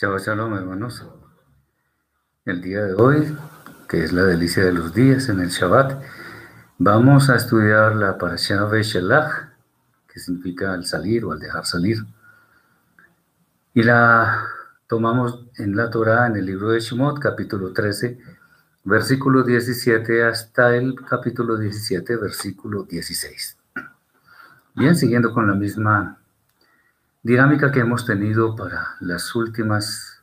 [0.00, 1.04] Chao, shalom, hermanos.
[2.46, 3.36] El día de hoy,
[3.86, 6.02] que es la delicia de los días en el Shabbat,
[6.78, 9.50] vamos a estudiar la Parashah Veshelach,
[10.10, 11.98] que significa al salir o al dejar salir.
[13.74, 14.42] Y la
[14.86, 18.18] tomamos en la Torah, en el libro de Shemot, capítulo 13,
[18.84, 23.58] versículo 17, hasta el capítulo 17, versículo 16.
[24.76, 26.19] Bien, siguiendo con la misma
[27.22, 30.22] dinámica que hemos tenido para las últimas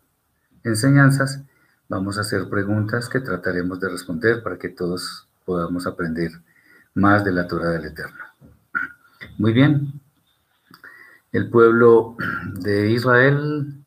[0.63, 1.41] enseñanzas,
[1.87, 6.31] vamos a hacer preguntas que trataremos de responder para que todos podamos aprender
[6.95, 8.23] más de la Torah del Eterno.
[9.37, 10.01] Muy bien,
[11.31, 12.15] el pueblo
[12.53, 13.85] de Israel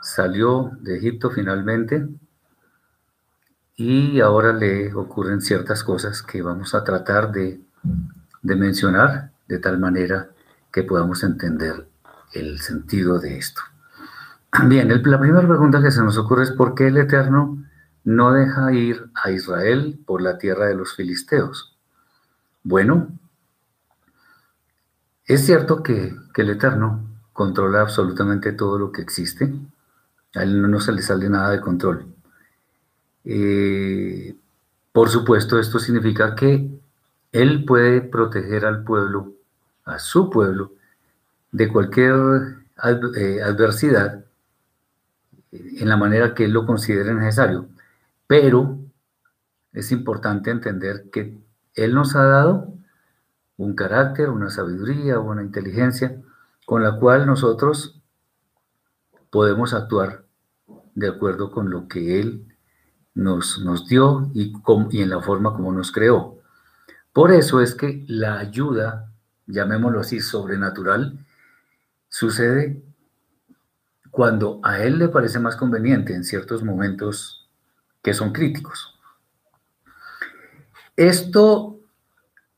[0.00, 2.06] salió de Egipto finalmente
[3.76, 7.60] y ahora le ocurren ciertas cosas que vamos a tratar de,
[8.42, 10.30] de mencionar de tal manera
[10.70, 11.88] que podamos entender
[12.34, 13.62] el sentido de esto.
[14.66, 17.64] Bien, la primera pregunta que se nos ocurre es ¿por qué el Eterno
[18.04, 21.76] no deja ir a Israel por la tierra de los filisteos?
[22.62, 23.08] Bueno,
[25.26, 29.52] es cierto que, el Eterno controla absolutamente todo lo que existe.
[30.34, 32.06] A él no, se le sale nada de control.
[33.24, 34.36] Eh,
[34.92, 36.70] por supuesto, esto significa que
[37.32, 39.32] él puede proteger al pueblo,
[39.84, 40.72] a su pueblo,
[41.54, 42.16] de cualquier
[43.16, 44.24] eh, adversidad
[45.52, 47.68] en la manera que lo considere necesario.
[48.26, 48.80] Pero
[49.72, 51.38] es importante entender que
[51.76, 52.74] él nos ha dado
[53.56, 56.20] un carácter, una sabiduría, una inteligencia
[56.66, 58.00] con la cual nosotros
[59.30, 60.24] podemos actuar
[60.96, 62.48] de acuerdo con lo que Él
[63.14, 64.52] nos, nos dio y,
[64.90, 66.38] y en la forma como nos creó.
[67.12, 69.12] Por eso es que la ayuda,
[69.46, 71.24] llamémoslo así, sobrenatural,
[72.14, 72.80] sucede
[74.12, 77.50] cuando a él le parece más conveniente en ciertos momentos
[78.02, 78.96] que son críticos.
[80.94, 81.80] Esto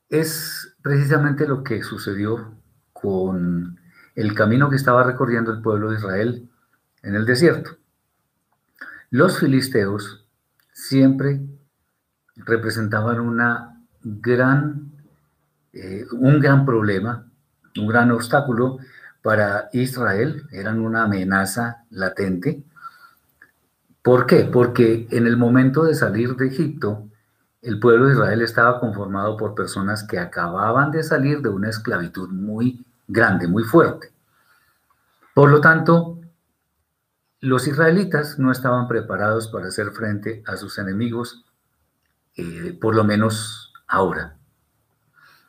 [0.09, 2.53] es precisamente lo que sucedió
[2.93, 3.79] con
[4.13, 6.47] el camino que estaba recorriendo el pueblo de Israel
[7.01, 7.77] en el desierto.
[9.09, 10.27] Los filisteos
[10.71, 11.41] siempre
[12.35, 14.91] representaban una gran,
[15.73, 17.25] eh, un gran problema,
[17.75, 18.77] un gran obstáculo
[19.27, 22.63] para Israel, eran una amenaza latente.
[24.01, 24.45] ¿Por qué?
[24.45, 27.09] Porque en el momento de salir de Egipto,
[27.61, 32.29] el pueblo de Israel estaba conformado por personas que acababan de salir de una esclavitud
[32.29, 34.13] muy grande, muy fuerte.
[35.33, 36.21] Por lo tanto,
[37.41, 41.43] los israelitas no estaban preparados para hacer frente a sus enemigos,
[42.37, 44.37] eh, por lo menos ahora.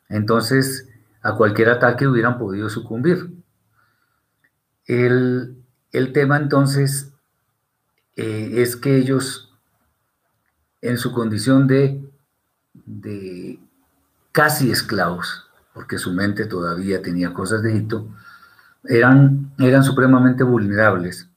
[0.09, 0.89] Entonces,
[1.21, 3.38] a cualquier ataque hubieran podido sucumbir.
[4.89, 5.55] El,
[6.13, 7.13] tema entonces
[8.15, 9.55] eh, es que ellos,
[10.81, 12.03] en su condición de,
[12.73, 13.59] de
[14.31, 18.07] casi esclavos, porque su mente todavía tenía cosas de Egipto,
[18.83, 21.29] eran, eran supremamente vulnerables.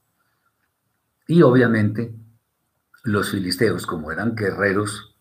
[1.27, 2.15] Y obviamente
[3.05, 5.15] los filisteos, como eran guerreros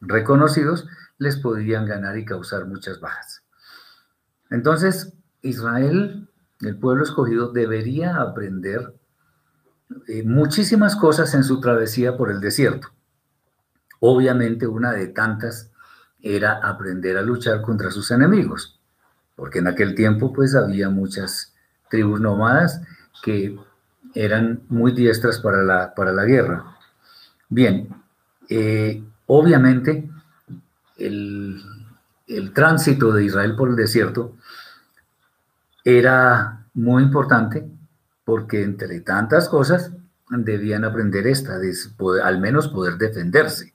[0.00, 3.44] reconocidos, les podían ganar y causar muchas bajas.
[4.50, 6.28] Entonces, Israel
[6.60, 8.94] el pueblo escogido debería aprender
[10.08, 12.88] eh, muchísimas cosas en su travesía por el desierto.
[14.00, 15.70] Obviamente una de tantas
[16.20, 18.80] era aprender a luchar contra sus enemigos,
[19.34, 21.54] porque en aquel tiempo pues había muchas
[21.90, 22.82] tribus nómadas
[23.22, 23.58] que
[24.14, 26.76] eran muy diestras para la, para la guerra.
[27.48, 27.88] Bien,
[28.48, 30.10] eh, obviamente
[30.96, 31.62] el,
[32.26, 34.36] el tránsito de Israel por el desierto
[35.86, 37.64] era muy importante
[38.24, 39.92] porque entre tantas cosas
[40.28, 41.72] debían aprender esta, de
[42.24, 43.72] al menos poder defenderse,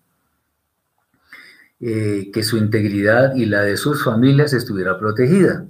[1.80, 5.66] eh, que su integridad y la de sus familias estuviera protegida.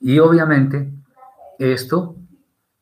[0.00, 0.90] Y obviamente
[1.58, 2.16] esto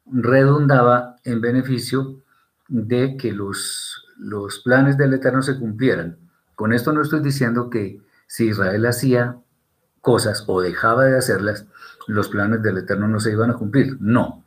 [0.07, 2.23] redundaba en beneficio
[2.69, 6.19] de que los, los planes del Eterno se cumplieran.
[6.55, 9.39] Con esto no estoy diciendo que si Israel hacía
[10.01, 11.67] cosas o dejaba de hacerlas,
[12.09, 13.99] los planes del Eterno no se iban a cumplir.
[14.01, 14.43] No.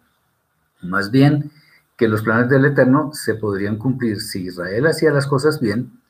[0.82, 1.52] Más bien
[1.96, 6.02] que los planes del Eterno se podrían cumplir si Israel hacía las cosas bien,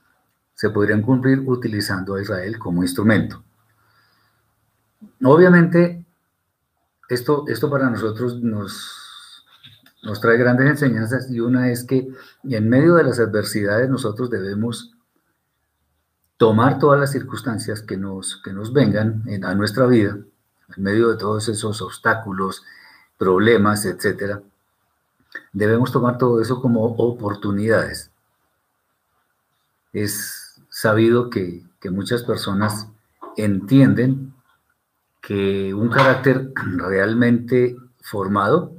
[0.55, 3.43] se podrían cumplir utilizando a Israel como instrumento.
[5.23, 6.05] Obviamente,
[7.09, 9.45] esto, esto para nosotros nos,
[10.03, 12.07] nos trae grandes enseñanzas y una es que
[12.43, 14.93] en medio de las adversidades nosotros debemos
[16.37, 20.17] tomar todas las circunstancias que nos, que nos vengan a nuestra vida
[20.75, 22.63] en medio de todos esos obstáculos,
[23.17, 24.41] problemas, etcétera,
[25.53, 28.11] debemos tomar todo eso como oportunidades.
[29.93, 32.87] Es sabido que, muchas personas
[33.37, 34.33] entienden
[35.21, 38.73] que un carácter realmente formado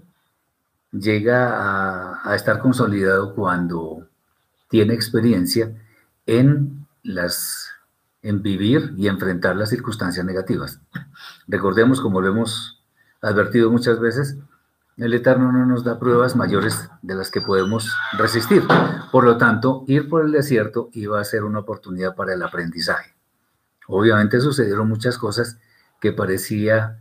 [0.93, 4.09] llega a, estar consolidado cuando
[4.69, 5.73] tiene experiencia
[6.27, 6.87] en
[8.23, 10.81] vivir y enfrentar las circunstancias negativas.
[11.53, 12.83] Recordemos, como lo hemos
[13.21, 14.39] advertido muchas veces,
[14.97, 18.63] el Eterno no nos da pruebas mayores de las que podemos resistir.
[19.13, 23.15] Por lo tanto, ir por el desierto iba a ser una oportunidad para el aprendizaje.
[23.87, 25.59] Obviamente sucedieron muchas cosas
[26.01, 27.01] que parecía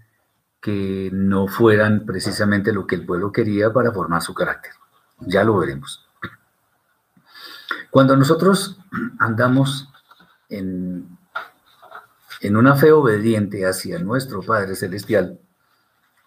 [0.60, 4.74] que no fueran precisamente lo que el pueblo quería para formar su carácter.
[5.22, 6.06] Ya lo veremos.
[7.90, 8.78] Cuando nosotros
[9.18, 9.90] andamos
[10.50, 11.18] en,
[12.42, 15.40] en una fe obediente hacia nuestro Padre Celestial,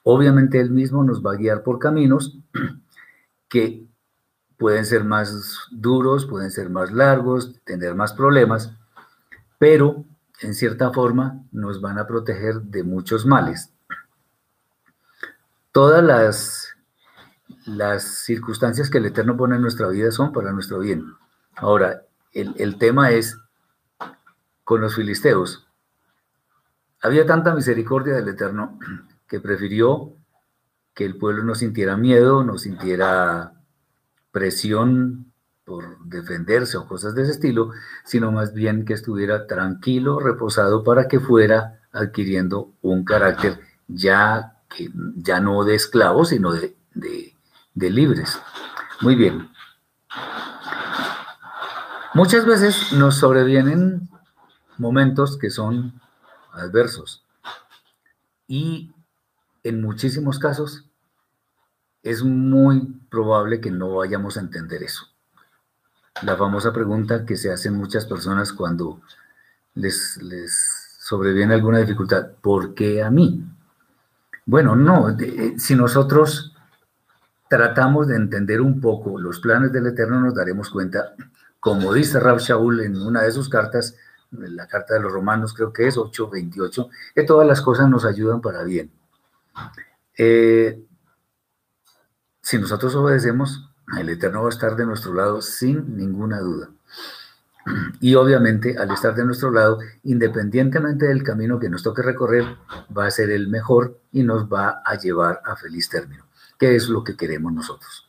[0.05, 2.39] Obviamente Él mismo nos va a guiar por caminos
[3.49, 3.87] que
[4.59, 8.73] pueden ser más duros, pueden ser más largos, tener más problemas,
[9.59, 10.05] pero
[10.41, 13.73] en cierta forma nos van a proteger de muchos males.
[15.73, 16.69] Todas las,
[17.65, 21.15] las circunstancias que el Eterno pone en nuestra vida son para nuestro bien.
[21.57, 22.03] Ahora,
[22.33, 23.39] el, el tema es
[24.65, 25.67] con los filisteos.
[27.05, 28.79] Había tanta misericordia del Eterno
[29.29, 30.15] que prefirió
[30.95, 33.53] que el pueblo no sintiera miedo, no sintiera
[34.33, 35.31] presión
[35.65, 37.73] por defenderse o cosas de ese estilo,
[38.05, 44.91] sino más bien que estuviera tranquilo, reposado para que fuera adquiriendo un carácter ya, que,
[45.17, 48.41] ya no de esclavos, sino de, de libres.
[49.03, 49.51] Muy bien.
[52.15, 54.09] Muchas veces nos sobrevienen
[54.79, 56.01] momentos que son
[56.55, 57.25] adversos
[58.47, 58.93] y
[59.63, 60.85] en muchísimos casos
[62.03, 65.07] es muy probable que no vayamos a entender eso.
[66.23, 69.01] La famosa pregunta que se hacen muchas personas cuando
[69.75, 73.45] les, les sobreviene alguna dificultad, ¿por qué a mí?
[74.47, 76.55] Bueno, no, eh, si nosotros
[77.49, 81.15] tratamos de entender un poco los planes del Eterno, nos daremos cuenta,
[81.59, 83.97] como dice Rab Shaul en una de sus cartas,
[84.39, 88.41] la carta de los romanos creo que es 8.28, que todas las cosas nos ayudan
[88.41, 88.91] para bien
[90.17, 90.85] eh,
[92.41, 96.71] si nosotros obedecemos, el Eterno va a estar de nuestro lado sin ninguna duda.
[98.01, 102.45] Y obviamente al estar de nuestro lado, independientemente del camino que nos toque recorrer,
[102.97, 106.27] va a ser el mejor y nos va a llevar a feliz término,
[106.59, 108.09] que es lo que queremos nosotros.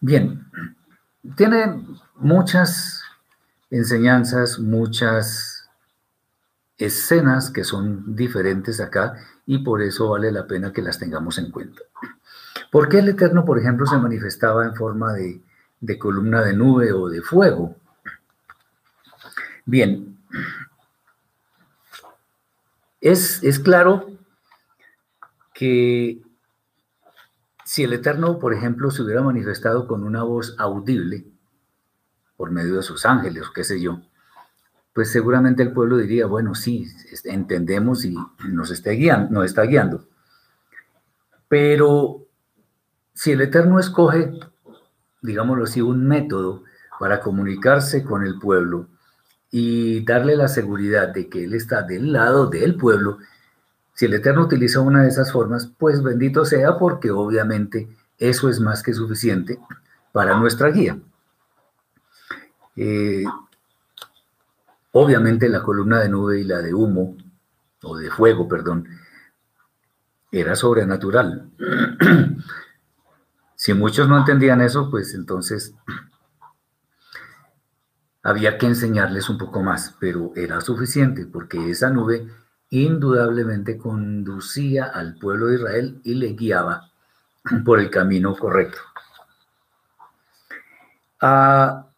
[0.00, 0.50] Bien,
[1.36, 3.03] tiene muchas
[3.74, 5.68] enseñanzas, muchas
[6.78, 9.14] escenas que son diferentes acá
[9.46, 11.82] y por eso vale la pena que las tengamos en cuenta.
[12.70, 15.40] ¿Por qué el Eterno, por ejemplo, se manifestaba en forma de,
[15.98, 17.76] columna de nube o de fuego?
[19.64, 20.18] Bien,
[23.00, 24.08] es, es claro
[25.52, 26.22] que
[27.64, 31.33] si el Eterno, por ejemplo, se hubiera manifestado con una voz audible
[32.36, 34.00] por medio de sus ángeles, qué sé yo,
[34.94, 36.86] pues seguramente el pueblo diría, bueno, sí,
[37.24, 38.14] entendemos y
[38.48, 39.30] nos está guiando.
[39.32, 40.06] Nos está guiando.
[41.48, 42.28] Pero
[43.12, 44.32] si el Eterno escoge,
[45.20, 46.62] digámoslo así, un método
[47.00, 48.86] para comunicarse con el pueblo
[49.50, 53.18] y darle la seguridad de que Él está del lado del pueblo,
[53.94, 57.88] si el Eterno utiliza una de esas formas, pues bendito sea porque obviamente
[58.18, 59.58] eso es más que suficiente
[60.12, 60.98] para nuestra guía.
[62.76, 63.24] Eh,
[64.96, 67.16] Obviamente la columna de nube y la de humo,
[67.82, 68.88] o de fuego, perdón,
[70.30, 71.50] era sobrenatural.
[73.56, 75.74] si muchos no entendían eso, pues entonces
[78.22, 82.28] había que enseñarles un poco más, pero era suficiente porque esa nube
[82.70, 86.92] indudablemente conducía al pueblo de Israel y le guiaba
[87.64, 88.78] por el camino correcto.
[91.20, 91.88] Ah,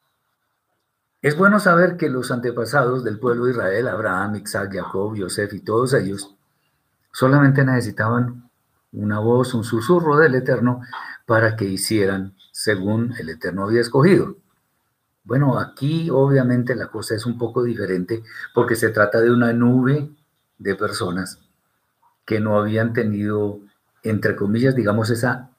[1.22, 5.60] es bueno saber que los antepasados del pueblo de Israel, Abraham, Isaac, Jacob, Yosef y
[5.60, 6.34] todos ellos,
[7.12, 8.50] solamente necesitaban
[8.92, 10.82] una voz, un susurro del Eterno
[11.26, 14.36] para que hicieran según el Eterno había escogido.
[15.24, 18.22] Bueno, aquí obviamente la cosa es un poco diferente
[18.54, 20.10] porque se trata de una nube
[20.58, 21.40] de personas
[22.24, 23.60] que no habían tenido,
[24.02, 25.50] entre comillas, digamos, esa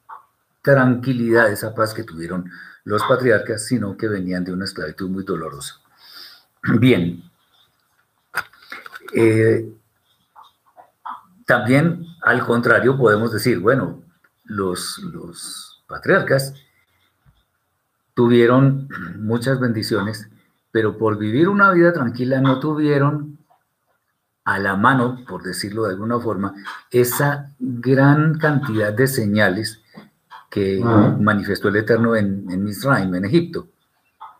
[0.62, 2.50] tranquilidad, esa paz que tuvieron
[2.88, 5.74] los patriarcas, sino que venían de una esclavitud muy dolorosa.
[6.80, 7.22] Bien.
[9.12, 9.70] Eh,
[11.44, 14.02] también, al contrario, podemos decir, bueno,
[14.44, 16.54] los, los patriarcas
[18.14, 20.30] tuvieron muchas bendiciones,
[20.70, 23.38] pero por vivir una vida tranquila no tuvieron
[24.44, 26.54] a la mano, por decirlo de alguna forma,
[26.90, 29.82] esa gran cantidad de señales
[30.50, 33.68] que manifestó el Eterno en, en Israel, en Egipto.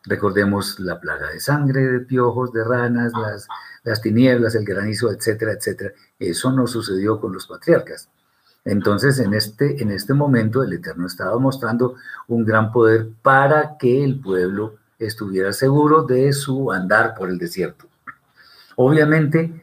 [0.04, 3.46] Recordemos la plaga de sangre, de piojos, de ranas, las,
[3.84, 5.92] las tinieblas, el granizo, etcétera, etcétera.
[6.18, 8.08] Eso no sucedió con los patriarcas.
[8.64, 11.96] Entonces, en este, en este momento, el Eterno estaba mostrando
[12.26, 17.86] un gran poder para que el pueblo estuviera seguro de su andar por el desierto.
[18.76, 19.62] Obviamente,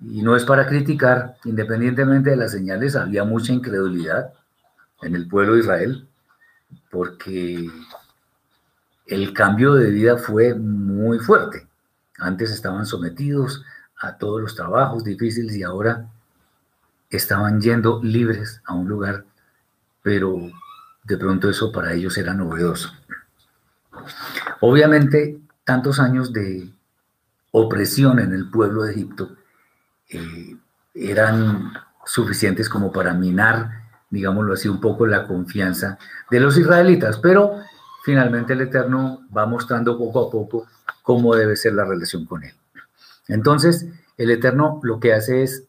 [0.00, 4.32] y no es para criticar, independientemente de las señales, había mucha incredulidad
[5.02, 6.08] en el pueblo de Israel,
[6.90, 7.68] porque
[9.06, 11.66] el cambio de vida fue muy fuerte.
[12.18, 13.64] Antes estaban sometidos
[14.00, 16.08] a todos los trabajos difíciles y ahora
[17.10, 19.24] estaban yendo libres a un lugar,
[20.02, 20.50] pero
[21.04, 22.92] de pronto eso para ellos era novedoso.
[24.60, 26.72] Obviamente, tantos años de
[27.50, 29.36] opresión en el pueblo de Egipto
[30.08, 30.56] eh,
[30.94, 31.72] eran
[32.04, 33.81] suficientes como para minar,
[34.12, 35.98] digámoslo así, un poco la confianza
[36.30, 37.56] de los israelitas, pero
[38.04, 40.66] finalmente el Eterno va mostrando poco a poco
[41.02, 42.52] cómo debe ser la relación con él.
[43.26, 43.86] Entonces,
[44.18, 45.64] el Eterno lo que hace es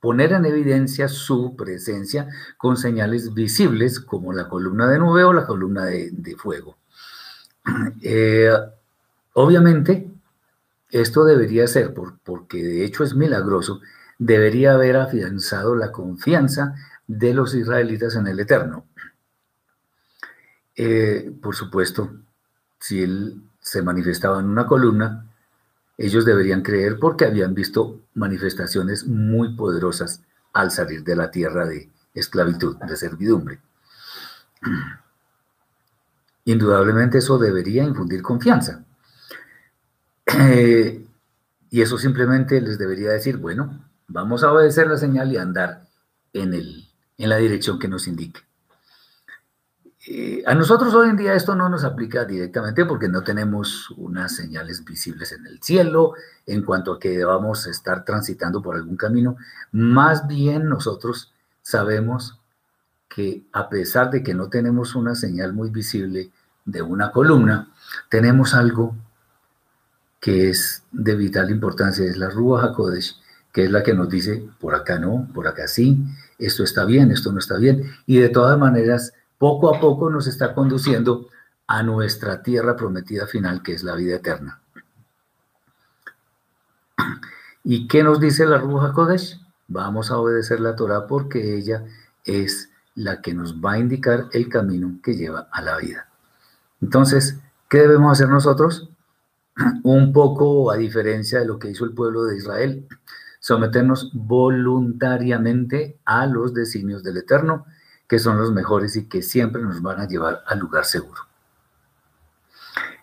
[0.00, 5.46] poner en evidencia su presencia con señales visibles como la columna de nube o la
[5.46, 6.76] columna de, fuego.
[8.02, 8.50] Eh,
[9.34, 10.08] obviamente,
[10.90, 11.92] esto debería ser,
[12.24, 13.80] porque de hecho es milagroso,
[14.18, 16.74] debería haber afianzado la confianza
[17.06, 18.86] de los israelitas en el Eterno.
[20.74, 22.10] Eh, por supuesto,
[22.78, 25.26] si él se manifestaba en una columna,
[25.98, 31.90] ellos deberían creer porque habían visto manifestaciones muy poderosas al salir de la tierra de
[32.14, 33.60] esclavitud, de servidumbre.
[36.44, 38.84] Indudablemente eso debería infundir confianza.
[40.38, 41.06] Eh,
[41.70, 45.86] y eso simplemente les debería decir, bueno, vamos a obedecer la señal y andar
[46.32, 48.40] en, el, en la dirección que nos indique.
[50.08, 54.36] Eh, a nosotros hoy en día esto no nos aplica directamente porque no tenemos unas
[54.36, 56.14] señales visibles en el cielo
[56.46, 59.36] en cuanto a que debamos estar transitando por algún camino.
[59.72, 62.38] Más bien nosotros sabemos
[63.08, 66.30] que a pesar de que no tenemos una señal muy visible
[66.64, 67.72] de una columna,
[68.08, 68.94] tenemos algo
[70.20, 73.16] que es de vital importancia, es la Rúa HaKodesh,
[73.56, 76.04] que es la que nos dice, por acá no, por acá sí,
[76.38, 80.26] esto está bien, esto no está bien, y de todas maneras poco a poco nos
[80.26, 81.30] está conduciendo
[81.66, 84.60] a nuestra tierra prometida final, que es la vida eterna.
[87.64, 89.40] ¿Y qué nos dice la Ruja Kodesh?
[89.68, 91.82] Vamos a obedecer la Torah porque ella
[92.26, 96.10] es la que nos va a indicar el camino que lleva a la vida.
[96.82, 97.38] Entonces,
[97.70, 98.90] ¿qué debemos hacer nosotros?
[99.82, 102.86] Un poco a diferencia de lo que hizo el pueblo de Israel,
[103.46, 107.64] someternos voluntariamente a los designios del Eterno
[108.08, 111.22] que son los mejores y que siempre nos van a llevar al lugar seguro.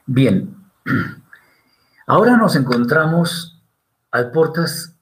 [0.06, 0.54] Bien,
[2.08, 3.64] ahora nos encontramos
[4.12, 4.98] a puertas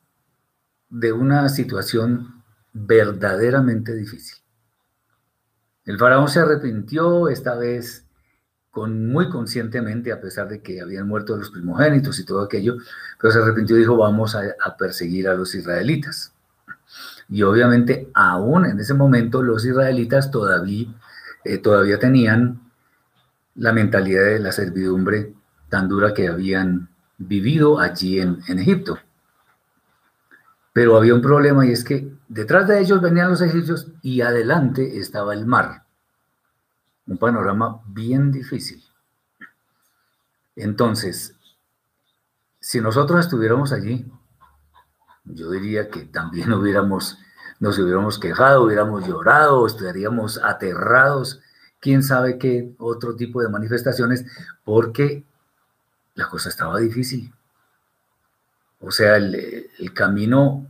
[0.90, 4.38] de una situación verdaderamente difícil.
[5.86, 8.08] El faraón se arrepintió esta vez
[8.72, 12.78] con muy conscientemente, a pesar de que habían muerto los primogénitos y todo aquello,
[13.20, 16.34] pero se arrepintió y dijo, vamos a, perseguir a los israelitas.
[17.30, 20.88] Y obviamente aún en ese momento los israelitas todavía,
[21.44, 22.62] eh, todavía tenían
[23.56, 25.34] la mentalidad de la servidumbre
[25.70, 28.98] tan dura que habían vivido allí en, en Egipto.
[30.74, 34.98] Pero había un problema y es que detrás de ellos venían los egipcios y adelante
[35.00, 35.84] estaba el mar.
[37.12, 38.82] Un panorama bien difícil.
[40.56, 41.36] Entonces,
[42.58, 44.10] si nosotros estuviéramos allí,
[45.26, 47.18] yo diría que también hubiéramos,
[47.60, 51.42] nos hubiéramos quejado, hubiéramos llorado, estaríamos aterrados,
[51.82, 54.24] quién sabe qué otro tipo de manifestaciones,
[54.64, 55.26] porque
[56.16, 57.34] la cosa estaba difícil.
[58.80, 60.66] O sea, el, camino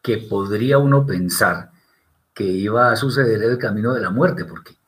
[0.00, 1.72] que podría uno pensar
[2.32, 4.78] que iba a suceder era el camino de la muerte, porque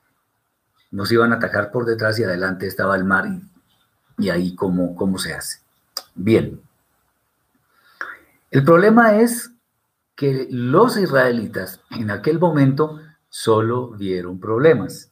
[0.97, 4.97] nos iban a atacar por detrás y adelante estaba el mar y, y ahí cómo,
[4.97, 5.59] cómo se hace.
[6.15, 6.59] Bien,
[8.51, 9.51] el problema es
[10.15, 12.99] que los israelitas en aquel momento
[13.29, 15.11] solo vieron problemas.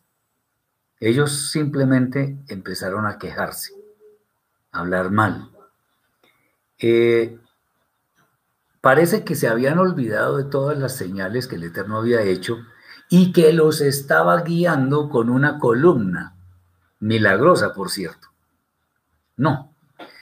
[1.01, 3.75] Ellos simplemente empezaron a quejarse,
[4.73, 5.51] a hablar mal.
[6.79, 7.39] Eh,
[8.81, 12.57] parece que se habían olvidado de todas las señales que el Eterno había hecho
[13.17, 16.35] y que los estaba guiando con una columna,
[16.99, 18.27] milagrosa, por cierto.
[19.37, 19.73] No,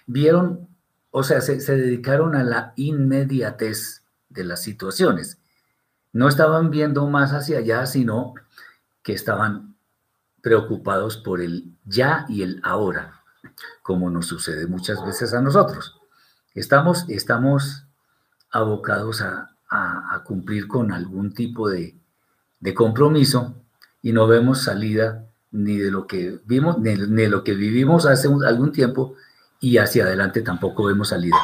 [0.07, 0.69] vieron,
[1.11, 5.39] o sea, se, dedicaron a la inmediatez de las situaciones.
[6.13, 8.35] No estaban viendo más hacia allá, sino
[9.03, 9.75] que estaban
[10.43, 13.23] preocupados por el ya y el ahora,
[13.81, 15.99] como nos sucede muchas veces a nosotros.
[16.53, 17.87] Estamos, estamos
[18.51, 19.49] abocados a,
[20.27, 22.02] cumplir con algún tipo de,
[22.75, 23.55] compromiso
[24.03, 28.29] y no vemos salida ni de lo que vimos, ni, de lo que vivimos hace
[28.47, 29.15] algún tiempo
[29.61, 31.37] y hacia adelante tampoco vemos salida.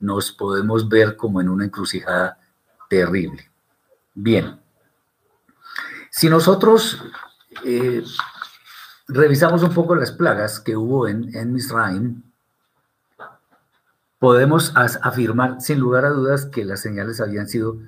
[0.00, 2.38] Nos podemos ver como en una encrucijada
[2.88, 3.50] terrible.
[4.14, 4.58] Bien.
[6.10, 7.02] Si nosotros
[7.64, 8.02] eh,
[9.06, 12.22] revisamos un poco las plagas que hubo en, en Misraim,
[14.18, 17.78] podemos afirmar sin lugar a dudas que las señales habían sido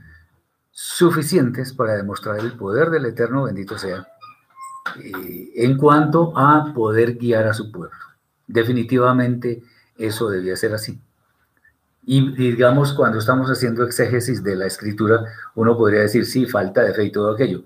[0.72, 4.08] suficientes para demostrar el poder del Eterno, bendito sea,
[4.98, 7.96] eh, en cuanto a poder guiar a su pueblo.
[8.46, 9.62] Definitivamente
[9.96, 11.00] eso debía ser así.
[12.04, 15.24] Y digamos, cuando estamos haciendo exégesis de la escritura,
[15.54, 17.62] uno podría decir, sí, falta de fe y todo aquello.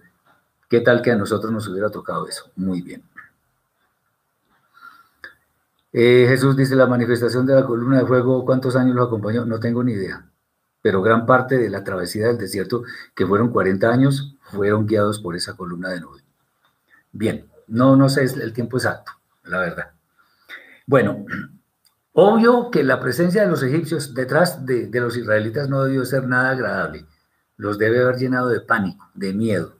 [0.68, 2.50] ¿Qué tal que a nosotros nos hubiera tocado eso?
[2.56, 3.02] Muy bien.
[5.92, 9.46] Eh, Jesús dice, la manifestación de la columna de fuego, ¿cuántos años lo acompañó?
[9.46, 10.26] No tengo ni idea.
[10.86, 15.34] Pero gran parte de la travesía del desierto, que fueron 40 años, fueron guiados por
[15.34, 16.20] esa columna de nube.
[17.10, 19.10] Bien, no, no sé el tiempo exacto,
[19.42, 19.90] la verdad.
[20.86, 21.24] Bueno,
[22.12, 26.28] obvio que la presencia de los egipcios detrás de, de los israelitas no debió ser
[26.28, 27.06] nada agradable.
[27.56, 29.74] Los debe haber llenado de pánico, de miedo.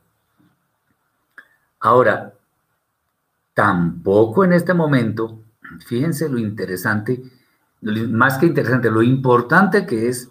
[1.79, 2.33] Ahora,
[3.55, 5.47] tampoco en este momento
[5.85, 7.23] Fíjense lo interesante,
[7.83, 10.31] más que interesante, lo importante que es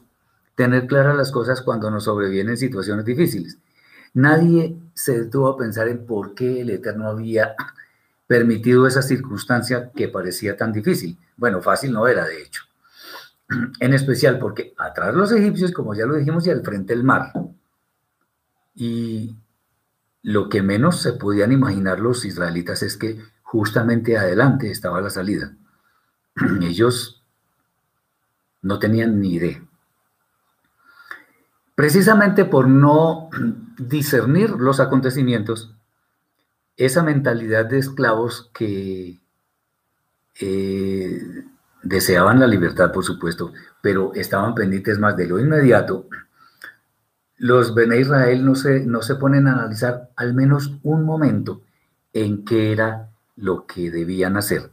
[0.55, 3.57] tener claras las cosas cuando nos sobrevienen situaciones difíciles.
[4.13, 7.55] Nadie se detuvo a pensar en por qué el Eterno había
[8.27, 11.17] permitido esa circunstancia que parecía tan difícil.
[11.35, 12.63] Bueno, fácil no era, de hecho.
[13.79, 17.31] En especial porque atrás los egipcios, como ya lo dijimos, y al frente el mar.
[18.73, 19.35] Y
[20.23, 25.55] lo que menos se podían imaginar los israelitas es que justamente adelante estaba la salida.
[26.61, 27.21] Ellos
[28.61, 29.61] no tenían ni idea.
[31.75, 33.29] Precisamente por no
[33.77, 35.75] discernir los acontecimientos,
[36.77, 39.19] esa mentalidad de esclavos que
[40.39, 41.43] eh,
[41.83, 46.07] deseaban la libertad, por supuesto, pero estaban pendientes más de lo inmediato,
[47.37, 51.61] los Bene Israel no se, no se ponen a analizar al menos un momento
[52.13, 54.71] en que era lo que debían hacer.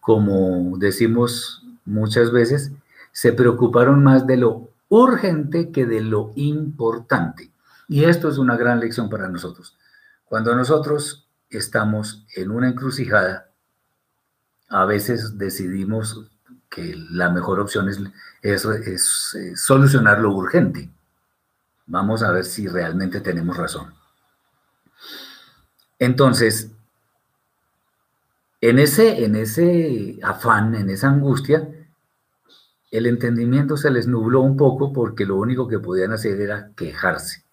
[0.00, 2.72] Como decimos muchas veces,
[3.12, 7.50] se preocuparon más de lo urgente que de lo importante.
[7.88, 9.76] Y esto es una gran lección para nosotros.
[10.24, 13.48] Cuando nosotros estamos en una encrucijada,
[14.68, 16.30] a veces decidimos
[16.68, 17.98] que la mejor opción es,
[18.42, 20.90] es, solucionar lo urgente.
[21.86, 23.94] Vamos a ver si realmente tenemos razón.
[25.98, 26.70] Entonces,
[28.60, 31.68] en ese, en ese afán, en esa angustia,
[32.90, 37.44] el entendimiento se les nubló un poco porque lo único que podían hacer era quejarse.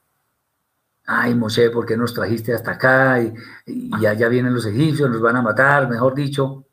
[1.06, 3.22] Ay, Moshe, ¿por qué nos trajiste hasta acá?
[3.22, 6.66] Y, allá vienen los egipcios, nos van a matar, mejor dicho.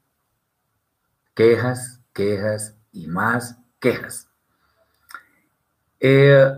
[1.34, 4.28] Quejas, quejas y más quejas.
[6.00, 6.50] Eh,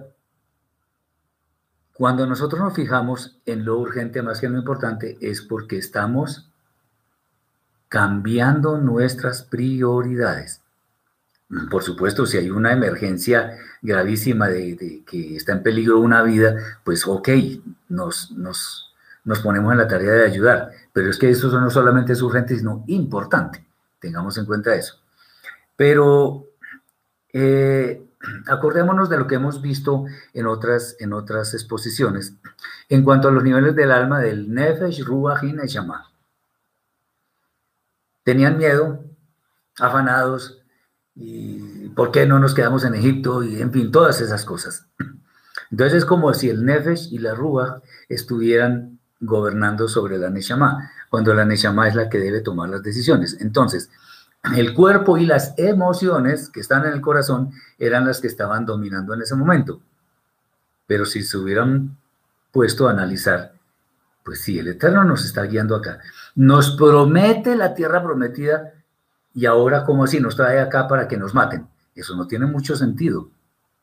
[1.95, 6.51] cuando nosotros nos fijamos en lo urgente más que en lo importante, es porque estamos
[7.89, 10.64] cambiando nuestras prioridades.
[11.71, 17.07] Por supuesto, si hay una emergencia gravísima de, que está en peligro una vida, pues
[17.07, 17.29] ok,
[17.89, 20.71] nos, nos, nos, ponemos en la tarea de ayudar.
[20.93, 23.65] Pero es que eso no solamente es urgente, sino importante.
[24.01, 25.01] Tengamos en cuenta eso.
[25.77, 26.47] Pero
[27.33, 28.03] eh,
[28.47, 32.35] acordémonos de lo que hemos visto en otras, en otras exposiciones
[32.89, 35.55] en cuanto a los niveles del alma del Nefesh, Ruach y
[38.23, 39.05] tenían miedo,
[39.79, 40.64] afanados,
[41.15, 44.87] y por qué no nos quedamos en Egipto, y en fin, todas esas cosas.
[45.71, 51.35] Entonces es como si el Nefesh y la Ruach estuvieran gobernando sobre la Neshama, cuando
[51.35, 53.39] la Neshama es la que debe tomar las decisiones.
[53.41, 53.91] Entonces,
[54.55, 59.15] el cuerpo y las emociones que están en el corazón eran las que estaban dominando
[59.15, 59.81] en ese momento.
[60.87, 61.97] Pero si se hubieran
[62.53, 63.55] puesto a analizar
[64.25, 66.01] pues sí, el Eterno nos está guiando acá.
[66.35, 68.73] Nos promete la tierra prometida
[69.35, 71.67] y ahora como así nos trae acá para que nos maten.
[71.95, 73.31] Eso no tiene mucho sentido.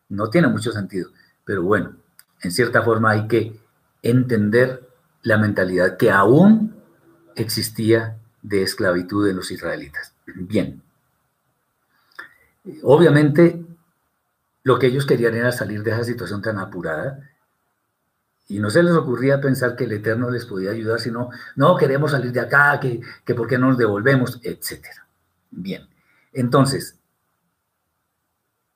[0.09, 1.11] No tiene mucho sentido.
[1.43, 1.95] Pero bueno,
[2.41, 3.59] en cierta forma hay que
[4.01, 4.87] entender
[5.23, 6.75] la mentalidad que aún
[7.35, 10.13] existía de esclavitud en los israelitas.
[10.25, 10.81] Bien.
[12.83, 13.63] Obviamente,
[14.63, 17.29] lo que ellos querían era salir de esa situación tan apurada
[18.47, 22.11] y no se les ocurría pensar que el Eterno les podía ayudar, sino, no, queremos
[22.11, 24.85] salir de acá, que, que por qué no nos devolvemos, etc.
[25.51, 25.87] Bien,
[26.33, 26.97] entonces,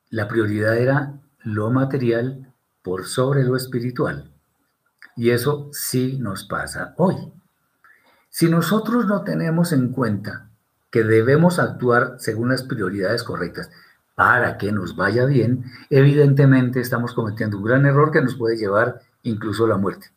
[0.10, 4.32] la prioridad era lo material por sobre lo espiritual.
[5.16, 7.16] Y eso sí nos pasa hoy.
[8.30, 10.50] Si nosotros no tenemos en cuenta
[10.92, 13.72] que debemos actuar según las prioridades correctas
[14.14, 19.02] para que nos vaya bien, evidentemente estamos cometiendo un gran error que nos puede llevar
[19.24, 20.08] incluso a la muerte.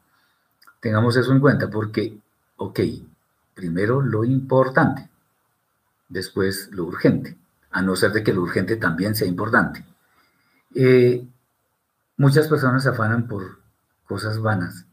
[0.81, 2.19] Tengamos eso en cuenta porque,
[2.57, 2.81] ok,
[3.55, 5.09] primero lo importante,
[6.09, 7.37] después lo urgente,
[7.71, 9.85] a no ser de que lo urgente también sea importante.
[10.75, 11.27] Eh,
[12.17, 13.59] muchas personas se afanan por
[14.07, 14.87] cosas vanas.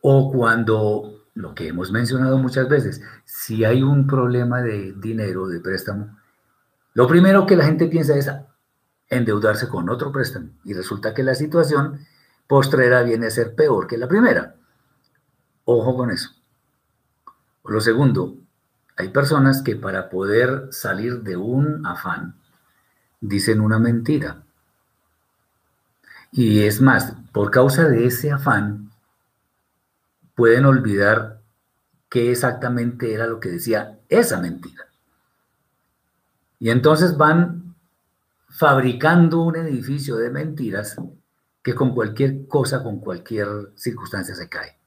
[0.00, 5.60] O cuando, lo que hemos mencionado muchas veces, si hay un problema de dinero, de
[5.60, 6.16] préstamo,
[6.94, 8.30] lo primero que la gente piensa es
[9.08, 10.50] endeudarse con otro préstamo.
[10.64, 12.06] Y resulta que la situación
[12.46, 14.54] postrera viene a ser peor que la primera.
[15.64, 16.30] Ojo con eso.
[17.64, 18.36] Lo segundo,
[18.96, 22.34] hay personas que para poder salir de un afán
[23.20, 24.42] dicen una mentira.
[26.32, 28.90] Y es más, por causa de ese afán,
[30.34, 31.42] pueden olvidar
[32.08, 34.86] qué exactamente era lo que decía esa mentira.
[36.58, 37.74] Y entonces van
[38.48, 40.96] fabricando un edificio de mentiras
[41.62, 44.78] que con cualquier cosa, con cualquier circunstancia se cae.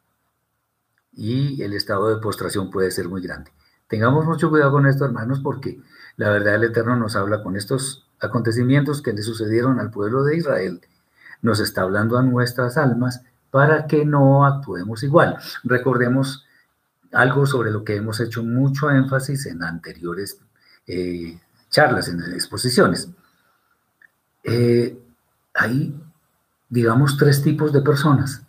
[1.13, 3.51] Y el estado de postración puede ser muy grande.
[3.89, 5.81] Tengamos mucho cuidado con esto, hermanos, porque
[6.15, 10.37] la verdad el Eterno nos habla con estos acontecimientos que le sucedieron al pueblo de
[10.37, 10.79] Israel.
[11.41, 15.37] Nos está hablando a nuestras almas para que no actuemos igual.
[15.63, 16.45] Recordemos
[17.11, 20.39] algo sobre lo que hemos hecho mucho énfasis en anteriores
[20.85, 21.39] eh,
[21.71, 23.09] charlas, en exposiciones.
[24.43, 25.01] Eh,
[25.55, 25.99] hay,
[26.69, 28.43] digamos, tres tipos de personas.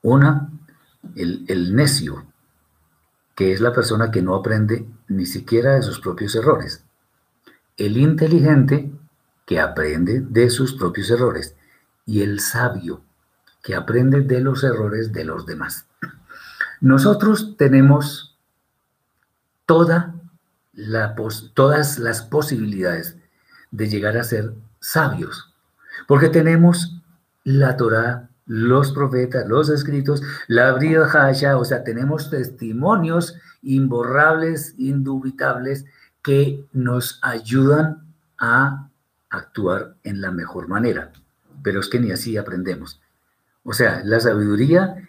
[0.00, 0.50] Una,
[1.14, 2.24] el, el necio,
[3.38, 6.82] que es la persona que no aprende ni siquiera de sus propios errores.
[7.76, 8.90] El inteligente,
[9.46, 11.54] que aprende de sus propios errores.
[12.04, 13.00] Y el sabio,
[13.62, 15.86] que aprende de los errores de los demás.
[16.80, 18.36] Nosotros tenemos
[19.66, 20.08] todas
[22.00, 23.18] las posibilidades
[23.70, 25.54] de llegar a ser sabios,
[26.08, 27.00] porque tenemos
[27.44, 35.84] la Torah, los profetas, los escritos, la Brida Hasha, o sea, tenemos testimonios imborrables, indubitables,
[36.22, 38.02] que nos ayudan
[38.38, 38.88] a
[39.30, 41.12] actuar en la mejor manera.
[41.62, 43.00] Pero es que ni así aprendemos.
[43.62, 45.08] O sea, la sabiduría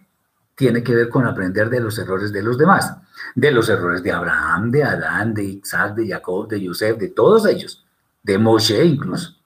[0.55, 2.93] tiene que ver con aprender de los errores de los demás,
[3.33, 7.45] de los errores de Abraham, de Adán, de Isaac, de Jacob, de Yosef, de todos
[7.45, 7.85] ellos,
[8.21, 9.38] de Moshe incluso.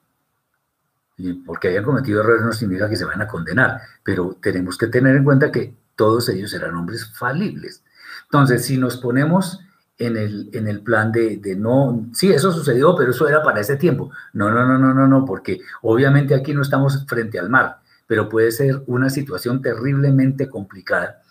[1.46, 5.16] Porque hayan cometido errores no significa que se van a condenar, pero tenemos que tener
[5.16, 7.84] en cuenta que todos ellos eran hombres falibles.
[8.24, 9.60] Entonces, si nos ponemos
[9.96, 13.60] en el, en el plan de, de, no, sí, eso sucedió, pero eso era para
[13.60, 14.10] ese tiempo.
[14.32, 18.28] No, no, no, no, no, no, porque obviamente aquí no estamos frente al mar pero
[18.28, 21.22] puede ser una situación terriblemente complicada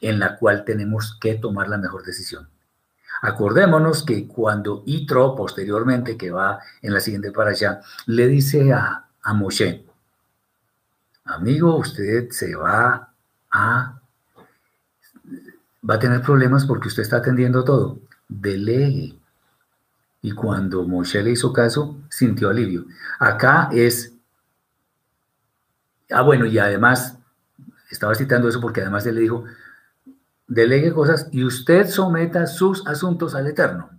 [0.00, 2.48] en la cual tenemos que tomar la mejor decisión.
[3.20, 9.06] Acordémonos que cuando Itro, posteriormente, que va en la siguiente para allá, le dice a,
[9.22, 9.84] a Moshe,
[11.24, 13.14] amigo, usted se va
[13.50, 14.00] a,
[15.88, 18.00] va a tener problemas porque usted está atendiendo todo.
[18.28, 19.18] Delegue.
[20.22, 22.86] Y cuando Moshe le hizo caso, sintió alivio.
[23.18, 24.12] Acá es
[26.12, 27.18] Ah, bueno, y además,
[27.90, 29.44] estaba citando eso porque además él le dijo,
[30.46, 33.90] delegue cosas y usted someta sus asuntos al Eterno.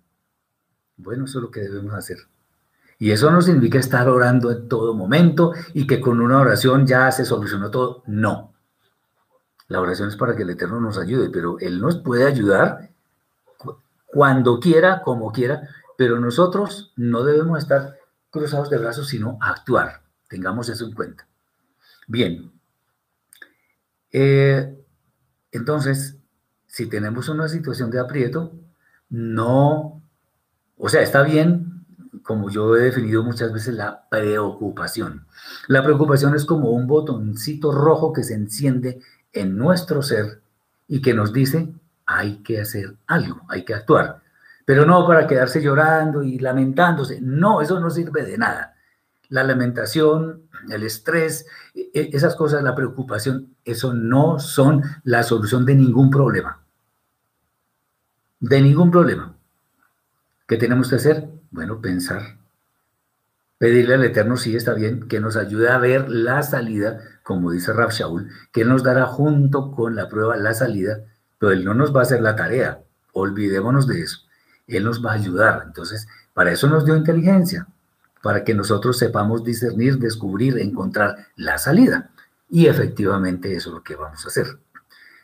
[0.97, 2.17] Bueno, eso es lo que debemos hacer.
[3.03, 7.11] Y eso no significa estar orando en todo momento y que con una oración ya
[7.11, 8.01] se solucionó todo.
[8.07, 8.53] No.
[9.67, 12.91] La oración es para que el Eterno nos ayude, pero Él nos puede ayudar
[14.05, 17.97] cuando quiera, como quiera, pero nosotros no debemos estar
[18.29, 20.03] cruzados de brazos, sino actuar.
[20.29, 21.27] Tengamos eso en cuenta.
[22.07, 22.53] Bien.
[24.13, 24.81] Eh,
[25.51, 26.15] entonces,
[26.67, 28.53] si tenemos una situación de aprieto,
[29.09, 30.01] no,
[30.77, 31.72] o sea, está bien,
[32.23, 35.25] como yo he definido muchas veces, la preocupación.
[35.67, 38.99] La preocupación es como un botoncito rojo que se enciende
[39.33, 40.41] en nuestro ser
[40.87, 41.73] y que nos dice,
[42.05, 44.21] hay que hacer algo, hay que actuar.
[44.65, 47.19] Pero no para quedarse llorando y lamentándose.
[47.21, 48.69] No, eso no sirve de nada.
[49.29, 55.65] la lamentación, el estrés, e, e, esas cosas, la preocupación, eso no son la solución
[55.65, 56.63] de ningún problema.
[58.39, 59.35] De ningún problema.
[60.47, 61.29] ¿Qué tenemos que hacer?
[61.51, 62.37] Bueno, pensar.
[63.57, 67.71] Pedirle al Eterno, sí está bien, que nos ayude a ver la salida, como dice
[67.71, 70.99] Rab Shaul, que nos dará junto con la prueba la salida,
[71.39, 72.81] pero Él no nos va a hacer la tarea.
[73.13, 74.19] Olvidémonos de eso.
[74.67, 75.63] Él nos va a ayudar.
[75.65, 77.67] Entonces, para eso nos dio inteligencia,
[78.21, 82.09] para que nosotros sepamos discernir, descubrir, encontrar la salida.
[82.49, 84.59] Y efectivamente eso es lo que vamos a hacer.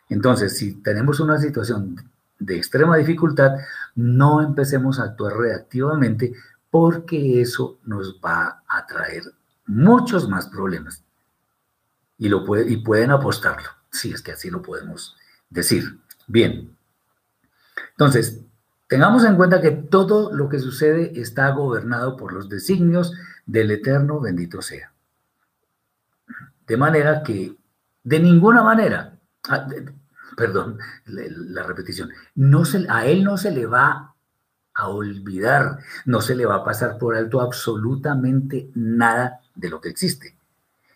[0.08, 3.58] Entonces, si tenemos una situación de extrema dificultad,
[3.96, 6.34] no empecemos a actuar reactivamente
[6.70, 9.24] porque eso nos va a traer
[9.66, 11.04] muchos más problemas.
[12.18, 15.16] Y, lo puede, y pueden apostarlo, si es que así lo podemos
[15.50, 16.00] decir.
[16.28, 16.76] Bien.
[17.92, 18.42] Entonces,
[18.88, 23.14] tengamos en cuenta que todo lo que sucede está gobernado por los designios
[23.46, 24.92] del Eterno, bendito sea.
[26.68, 27.56] De manera que,
[28.04, 29.68] de ninguna manera, ah,
[30.40, 34.16] perdón, la repetición, no se, a él no se le va
[34.74, 39.90] a olvidar, no se le va a pasar por alto absolutamente nada de lo que
[39.90, 40.38] existe.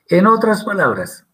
[0.08, 1.26] En otras palabras,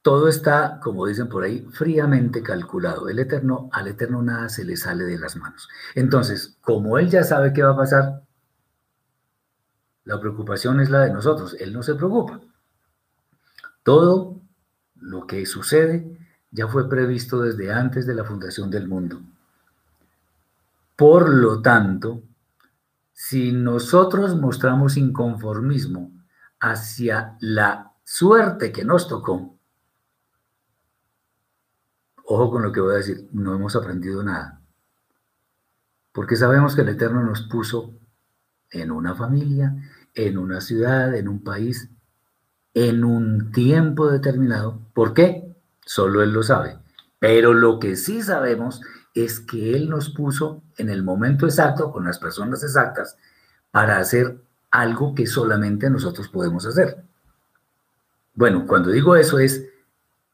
[0.00, 3.10] todo está, como dicen por ahí, fríamente calculado.
[3.10, 5.68] El Eterno, al Eterno nada se le sale de las manos.
[5.94, 8.22] Entonces, como Él ya sabe qué va a pasar,
[10.04, 11.54] la preocupación es la de nosotros.
[11.60, 12.40] Él no se preocupa.
[13.82, 14.45] Todo
[15.00, 16.18] lo que sucede
[16.50, 19.20] ya fue previsto desde antes de la fundación del mundo.
[20.96, 22.22] Por lo tanto,
[23.12, 26.10] si nosotros mostramos inconformismo
[26.60, 29.58] hacia la suerte que nos tocó,
[32.24, 34.60] ojo con lo que voy a decir, no hemos aprendido nada.
[36.12, 37.94] Porque sabemos que el Eterno nos puso
[38.70, 39.76] en una familia,
[40.14, 41.90] en una ciudad, en un país,
[42.76, 44.78] en un tiempo determinado.
[44.92, 45.56] ¿Por qué?
[45.86, 46.78] Solo Él lo sabe.
[47.18, 48.82] Pero lo que sí sabemos
[49.14, 53.16] es que Él nos puso en el momento exacto, con las personas exactas,
[53.70, 54.36] para hacer
[54.70, 57.02] algo que solamente nosotros podemos hacer.
[58.34, 59.64] Bueno, cuando digo eso es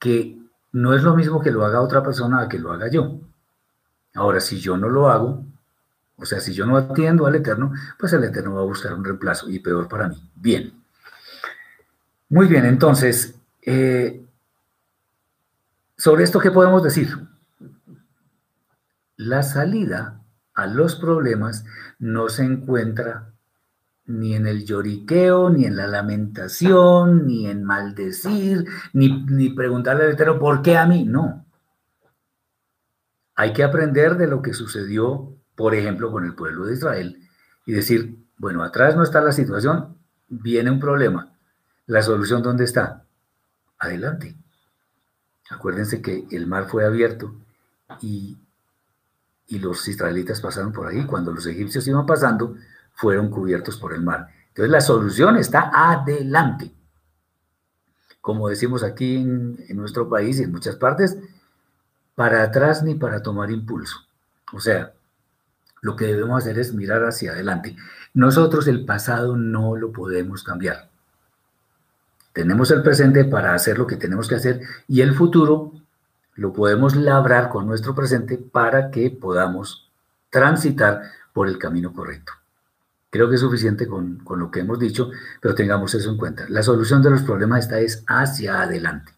[0.00, 0.37] que
[0.72, 3.20] no es lo mismo que lo haga otra persona a que lo haga yo.
[4.14, 5.44] Ahora, si yo no lo hago,
[6.16, 9.05] o sea, si yo no atiendo al Eterno, pues el Eterno va a buscar un
[9.05, 10.28] reemplazo y peor para mí.
[10.35, 10.81] Bien.
[12.32, 14.24] Muy bien, entonces, eh,
[15.98, 17.08] sobre esto, ¿qué podemos decir?
[19.18, 21.66] La salida a los problemas
[21.98, 23.34] no se encuentra
[24.06, 28.64] ni en el lloriqueo, ni en la lamentación, ni en maldecir,
[28.94, 31.04] ni, ni preguntarle al Eterno, ¿por qué a mí?
[31.04, 31.44] No.
[33.34, 37.28] Hay que aprender de lo que sucedió, por ejemplo, con el pueblo de Israel
[37.66, 41.31] y decir, bueno, atrás no está la situación, viene un problema.
[41.86, 43.04] ¿La solución dónde está?
[43.78, 44.36] Adelante.
[45.50, 47.34] Acuérdense que el mar fue abierto
[48.00, 48.38] y,
[49.48, 51.04] y los israelitas pasaron por ahí.
[51.06, 52.56] Cuando los egipcios iban pasando,
[52.94, 54.28] fueron cubiertos por el mar.
[54.48, 56.72] Entonces la solución está adelante.
[58.20, 61.18] Como decimos aquí en, en nuestro país y en muchas partes,
[62.14, 63.96] para atrás ni para tomar impulso.
[64.52, 64.92] O sea,
[65.80, 67.76] lo que debemos hacer es mirar hacia adelante.
[68.14, 70.91] Nosotros el pasado no lo podemos cambiar.
[72.32, 75.72] Tenemos el presente para hacer lo que tenemos que hacer y el futuro
[76.34, 79.90] lo podemos labrar con nuestro presente para que podamos
[80.30, 82.32] transitar por el camino correcto.
[83.10, 86.46] Creo que es suficiente con, con, lo que hemos dicho, pero tengamos eso en cuenta.
[86.48, 89.12] La solución de los problemas está es hacia adelante.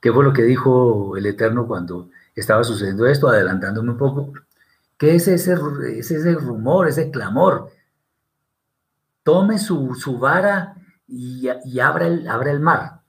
[0.00, 3.28] ¿Qué fue lo que dijo el Eterno cuando estaba sucediendo esto?
[3.28, 4.32] Adelantándome un poco.
[4.98, 5.56] ¿Qué es ese,
[5.98, 7.70] ese rumor, ese clamor?
[9.22, 10.74] Tome su, su vara
[11.10, 13.02] y, y abra, el, el mar.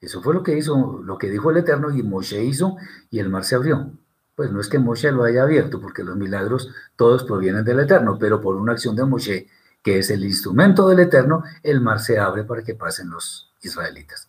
[0.00, 2.76] Eso fue lo que hizo, lo que dijo el Eterno y Moshe hizo
[3.10, 3.90] y el mar se abrió.
[4.34, 8.18] Pues no es que Moshe lo haya abierto, porque los milagros todos provienen del Eterno,
[8.18, 9.48] pero por una acción de Moshe,
[9.82, 14.28] que es el instrumento del Eterno, el mar se abre para que pasen los israelitas.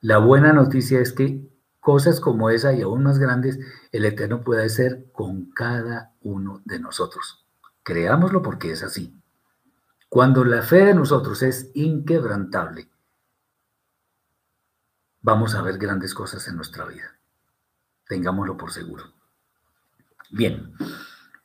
[0.00, 1.46] La buena noticia es que
[1.80, 3.58] cosas como esa y aún más grandes,
[3.92, 7.44] el Eterno puede hacer con cada uno de nosotros.
[7.82, 9.14] Creámoslo porque es así.
[10.14, 12.88] Cuando la fe de nosotros es inquebrantable,
[15.20, 17.18] vamos a ver grandes cosas en nuestra vida.
[18.06, 19.12] Tengámoslo por seguro.
[20.30, 20.72] Bien,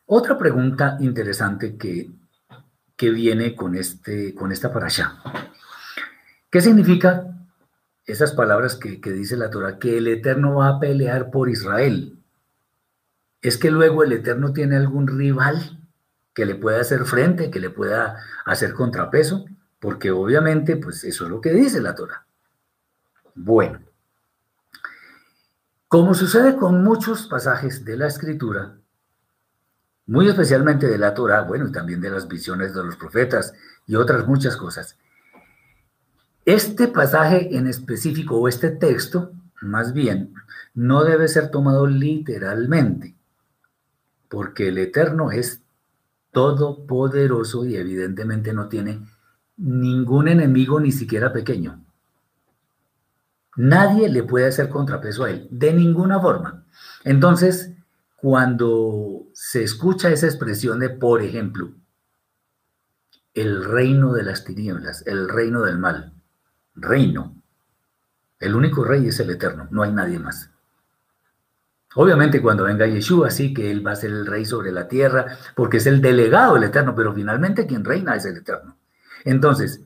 [0.06, 2.12] otra pregunta interesante que,
[2.96, 5.16] que viene con, este, con esta allá.
[6.52, 7.26] ¿Qué significa
[8.06, 9.80] esas palabras que, que dice la Torah?
[9.80, 12.20] Que el Eterno va a pelear por Israel.
[13.42, 15.79] ¿Es que luego el Eterno tiene algún rival?
[16.40, 19.44] Que le pueda hacer frente, que le pueda hacer contrapeso,
[19.78, 22.26] porque obviamente, pues eso es lo que dice la Torah.
[23.36, 23.82] Bueno,
[25.90, 28.78] como sucede con muchos pasajes de la Escritura,
[30.06, 33.54] muy especialmente de la Torah, bueno, y también de las visiones de los profetas
[33.86, 34.98] y otras muchas cosas,
[36.46, 40.34] este pasaje en específico o este texto, más bien,
[40.74, 43.14] no debe ser tomado literalmente,
[44.30, 45.64] porque el Eterno es
[46.32, 49.02] todopoderoso y evidentemente no tiene
[49.58, 51.84] ningún enemigo ni siquiera pequeño.
[53.56, 56.66] Nadie le puede hacer contrapeso a él, de ninguna forma.
[57.04, 57.74] Entonces,
[58.16, 61.74] cuando se escucha esa expresión de, por ejemplo,
[63.34, 66.14] el reino de las tinieblas, el reino del mal,
[66.76, 67.36] reino.
[68.40, 70.52] El único rey es el eterno, no hay nadie más.
[71.96, 75.38] Obviamente cuando venga Yeshua, sí que él va a ser el rey sobre la tierra,
[75.56, 78.78] porque es el delegado del eterno, pero finalmente quien reina es el eterno.
[79.26, 79.82] Entonces,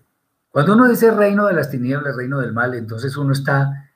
[0.52, 3.92] cuando uno dice reino de las tinieblas, reino del mal, entonces uno está,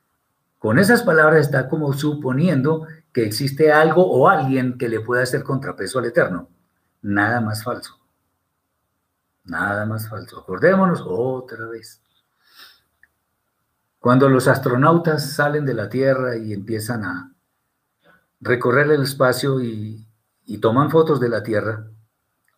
[0.57, 5.43] con esas palabras está como suponiendo que existe algo o alguien que le pueda hacer
[5.43, 6.49] contrapeso al eterno.
[7.01, 7.99] Nada más falso.
[9.43, 10.39] Nada más falso.
[10.39, 12.01] Acordémonos otra vez.
[13.99, 17.33] Cuando los astronautas salen de la Tierra y empiezan a
[18.41, 20.03] recorrer el espacio y,
[20.61, 21.85] toman fotos de la Tierra,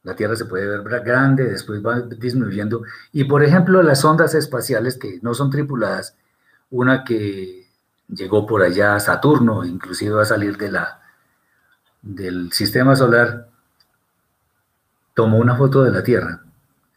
[0.04, 2.84] la Tierra se puede ver grande, después va disminuyendo.
[3.12, 6.16] Y por ejemplo, las ondas espaciales que no son tripuladas,
[6.70, 7.68] una que
[8.08, 11.02] llegó por allá a Saturno, inclusive va a salir de la,
[12.02, 13.50] del sistema solar,
[15.14, 16.44] tomó una foto de la Tierra.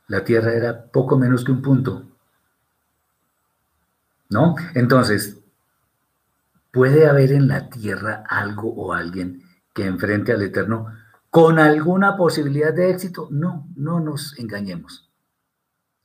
[0.07, 2.05] La Tierra era poco menos que un punto
[4.33, 4.57] ¿no?
[4.75, 5.39] Entonces,
[6.73, 10.87] ¿puede haber en la tierra algo o alguien que enfrente al Eterno
[11.31, 13.29] con alguna posibilidad de éxito?
[13.31, 15.09] No, no nos engañemos.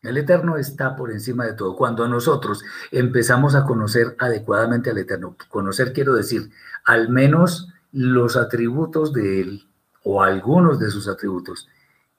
[0.02, 1.76] El Eterno está por encima de todo.
[1.76, 6.52] Cuando nosotros empezamos a conocer adecuadamente al Eterno, conocer quiero decir,
[6.86, 9.68] al menos los atributos de Él
[10.04, 11.68] o algunos de sus atributos,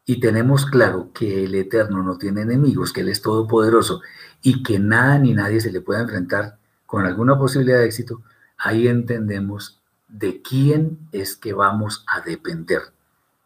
[0.05, 4.01] y tenemos claro que el Eterno no tiene enemigos, que Él es todopoderoso
[4.43, 8.23] y que nada ni nadie se le pueda enfrentar con alguna posibilidad de éxito,
[8.59, 12.83] ahí entendemos de quién es que vamos a depender,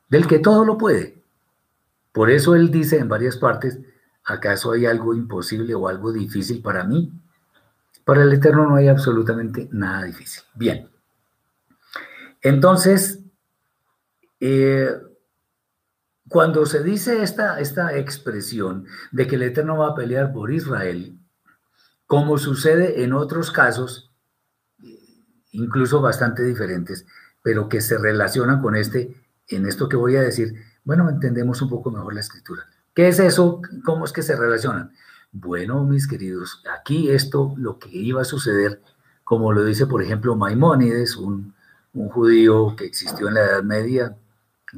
[0.08, 1.22] del que todo lo puede.
[2.12, 3.78] Por eso Él dice en varias partes,
[4.24, 7.12] ¿acaso hay algo imposible o algo difícil para mí?
[8.04, 10.42] Para el Eterno no hay absolutamente nada difícil.
[10.54, 10.88] Bien.
[12.40, 13.20] Entonces,
[14.40, 14.90] eh,
[16.28, 21.16] cuando se dice esta, esta expresión de que el Eterno va a pelear por Israel,
[22.06, 24.11] como sucede en otros casos,
[25.52, 27.06] incluso bastante diferentes,
[27.42, 29.14] pero que se relacionan con este,
[29.48, 32.64] en esto que voy a decir, bueno, entendemos un poco mejor la escritura.
[32.94, 33.62] ¿Qué es eso?
[33.84, 34.92] ¿Cómo es que se relacionan?
[35.32, 38.82] Bueno, mis queridos, aquí esto, lo que iba a suceder,
[39.24, 41.54] como lo dice, por ejemplo, Maimónides, un,
[41.94, 44.16] judío que existió en la Edad Media,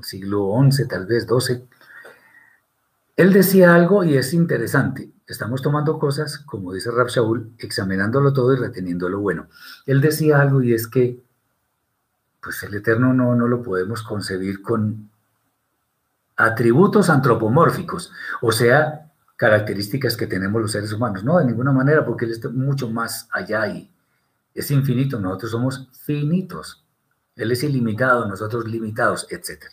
[0.02, 1.64] siglo XI, tal vez XII,
[3.16, 5.13] él decía algo y es interesante.
[5.26, 9.48] Estamos tomando cosas, como dice Rab Shaul, examinándolo todo y reteniendo lo bueno.
[9.86, 11.22] Él decía algo y es que
[12.42, 15.08] pues el Eterno no, no lo podemos concebir con
[16.36, 21.24] atributos antropomórficos, o sea, características que tenemos los seres humanos.
[21.24, 23.90] No, de ninguna manera, porque Él está mucho más allá y
[24.54, 25.18] es infinito.
[25.18, 26.84] Nosotros somos finitos.
[27.36, 29.64] Él es ilimitado, nosotros limitados, etc.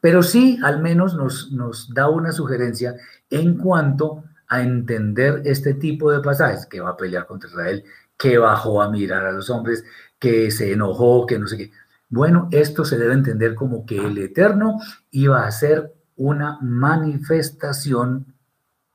[0.00, 2.96] Pero sí, al menos nos, nos da una sugerencia
[3.30, 7.84] en cuanto a entender este tipo de pasajes, que va a pelear contra Israel,
[8.16, 9.84] que bajó a mirar a los hombres,
[10.18, 11.72] que se enojó, que no sé qué.
[12.08, 14.78] Bueno, esto se debe entender como que el Eterno
[15.10, 18.34] iba a ser una manifestación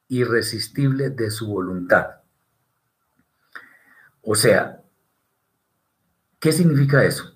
[0.07, 2.21] irresistible de su voluntad.
[4.21, 4.81] O sea,
[6.39, 7.31] ¿qué significa eso?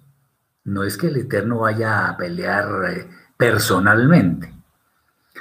[0.65, 4.53] no es que el Eterno vaya a pelear eh, personalmente,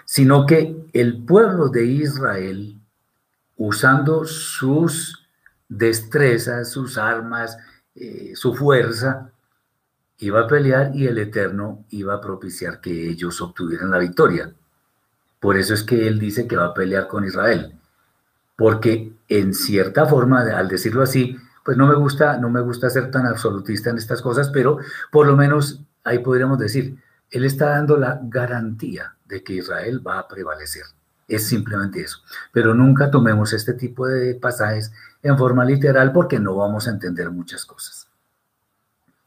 [0.05, 2.78] sino que el pueblo de Israel,
[3.57, 5.26] usando sus
[5.68, 7.57] destrezas, sus armas,
[7.94, 9.30] eh, su fuerza,
[10.18, 14.52] iba a pelear y el Eterno iba a propiciar que ellos obtuvieran la victoria.
[15.40, 17.74] Por eso es que él dice que va a pelear con Israel,
[18.57, 23.11] porque en cierta forma, al decirlo así, pues no me gusta, no me gusta ser
[23.11, 24.78] tan absolutista en estas cosas, pero
[25.11, 26.96] por lo menos ahí podríamos decir,
[27.31, 30.85] él está dando la garantía de que Israel va a prevalecer.
[31.27, 32.18] Es simplemente eso.
[32.53, 37.31] Pero nunca tomemos este tipo de pasajes en forma literal porque no vamos a entender
[37.31, 38.09] muchas cosas.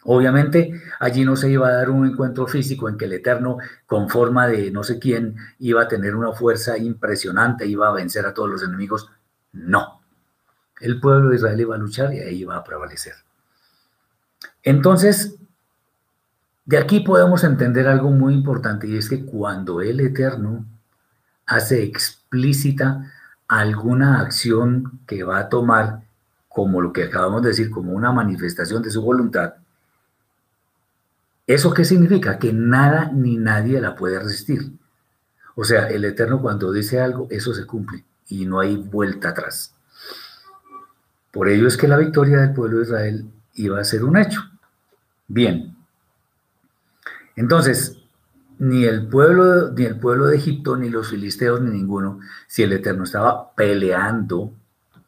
[0.10, 4.10] Obviamente allí no se iba a dar un encuentro físico en que el Eterno, con
[4.10, 8.34] forma de no sé quién, iba a tener una fuerza impresionante, iba a vencer a
[8.34, 9.10] todos los enemigos.
[9.52, 10.02] No.
[10.80, 13.16] El pueblo de Israel iba a luchar y ahí iba a prevalecer.
[14.64, 15.37] Entonces,
[16.68, 20.66] de aquí podemos entender algo muy importante y es que cuando el Eterno
[21.48, 23.12] hace explícita
[23.48, 26.04] alguna acción que va a tomar,
[26.48, 29.56] como lo que acabamos de decir, como una manifestación de su voluntad,
[31.48, 32.38] ¿Eso qué significa?
[32.38, 34.70] Que nada ni nadie la puede resistir.
[35.56, 39.74] O sea, el Eterno cuando dice algo, eso se cumple y no hay vuelta atrás.
[41.32, 44.42] Por ello es que la victoria del pueblo de Israel iba a ser un hecho.
[45.30, 45.77] Bien.
[47.38, 47.98] Entonces,
[48.60, 52.74] ni el pueblo, ni el pueblo de Egipto, ni los filisteos, ni ninguno, si el
[52.74, 54.52] Eterno estaba peleando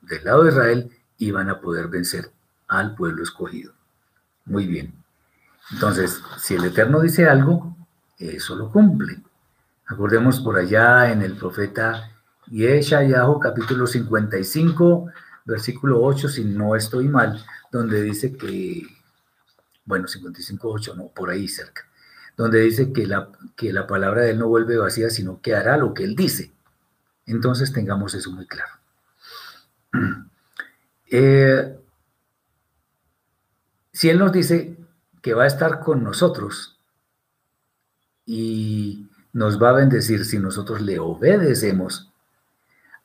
[0.03, 2.31] del lado de Israel, iban a poder vencer
[2.67, 3.73] al pueblo escogido.
[4.45, 4.93] Muy bien.
[5.71, 7.75] Entonces, si el Eterno dice algo,
[8.17, 9.21] eso lo cumple.
[9.87, 12.11] Acordemos por allá en el profeta
[12.47, 15.07] Yeshayahu, capítulo 55,
[15.45, 18.83] versículo 8, si no estoy mal, donde dice que,
[19.85, 21.88] bueno, 55, 8, no, por ahí cerca,
[22.39, 23.27] donde dice que la,
[23.57, 26.53] que la palabra de él no vuelve vacía, sino que hará lo que él dice.
[27.25, 28.71] Entonces tengamos eso muy claro.
[31.11, 31.75] Eh,
[33.91, 34.77] si él nos dice
[35.23, 36.79] que va a estar con nosotros
[38.27, 42.11] y nos va a bendecir si nosotros le obedecemos,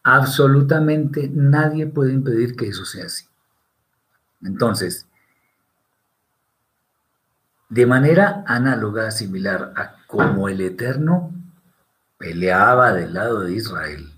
[0.02, 3.24] absolutamente nadie puede impedir que eso sea así.
[4.42, 5.06] Entonces,
[7.68, 11.32] de manera análoga, similar a como el Eterno
[12.18, 14.12] peleaba del lado de Israel,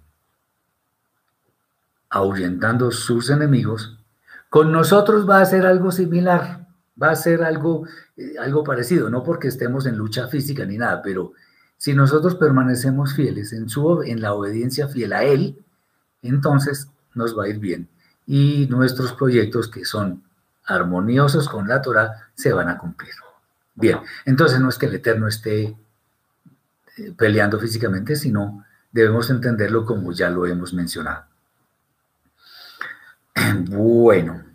[2.11, 3.99] ahuyentando sus enemigos,
[4.51, 6.67] con nosotros va a ser algo similar
[7.01, 7.87] va a ser algo,
[8.17, 11.33] eh, algo parecido, no porque estemos en lucha física ni nada, pero
[11.77, 15.63] si nosotros permanecemos fieles en, su, en la obediencia fiel a Él,
[16.23, 17.89] entonces nos va a ir bien.
[18.27, 20.25] Y nuestros proyectos que son
[20.65, 23.13] armoniosos con la Torah se van a cumplir.
[23.77, 25.77] Bien, entonces no es que el Eterno esté
[26.97, 31.25] eh, peleando físicamente, sino debemos entenderlo como ya lo hemos mencionado.
[33.69, 34.47] Bueno,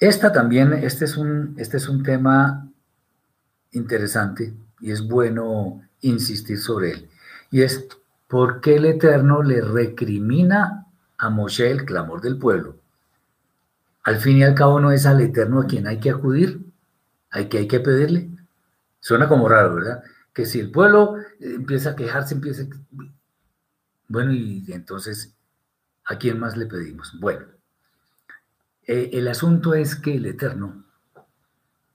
[0.00, 2.68] Esta también, este es un, este es un tema
[3.72, 7.10] interesante y es bueno insistir sobre él.
[7.50, 7.84] Y es,
[8.28, 10.86] ¿por qué el Eterno le recrimina
[11.16, 12.76] a Moshe el clamor del pueblo?
[14.04, 16.64] Al fin y al cabo no es al Eterno a quien hay que acudir,
[17.30, 18.30] hay que, hay que pedirle.
[19.00, 20.02] Suena como raro, ¿verdad?
[20.32, 22.64] Que si el pueblo empieza a quejarse, empieza...
[24.08, 25.34] Bueno, y entonces,
[26.06, 27.18] ¿a quién más le pedimos?
[27.20, 27.46] Bueno,
[28.86, 30.84] eh, el asunto es que el Eterno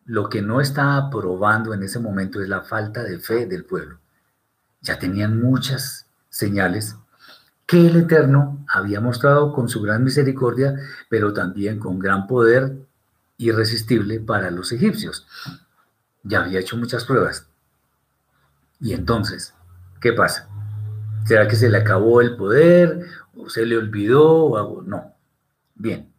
[0.05, 3.99] lo que no está aprobando en ese momento es la falta de fe del pueblo.
[4.81, 6.97] Ya tenían muchas señales
[7.65, 10.75] que el Eterno había mostrado con su gran misericordia,
[11.09, 12.75] pero también con gran poder
[13.37, 15.27] irresistible para los egipcios.
[16.23, 17.47] Ya había hecho muchas pruebas.
[18.79, 19.53] Y entonces,
[20.01, 20.49] ¿qué pasa?
[21.25, 23.05] ¿Será que se le acabó el poder
[23.35, 24.45] o se le olvidó?
[24.45, 25.13] O No.
[25.75, 26.11] Bien,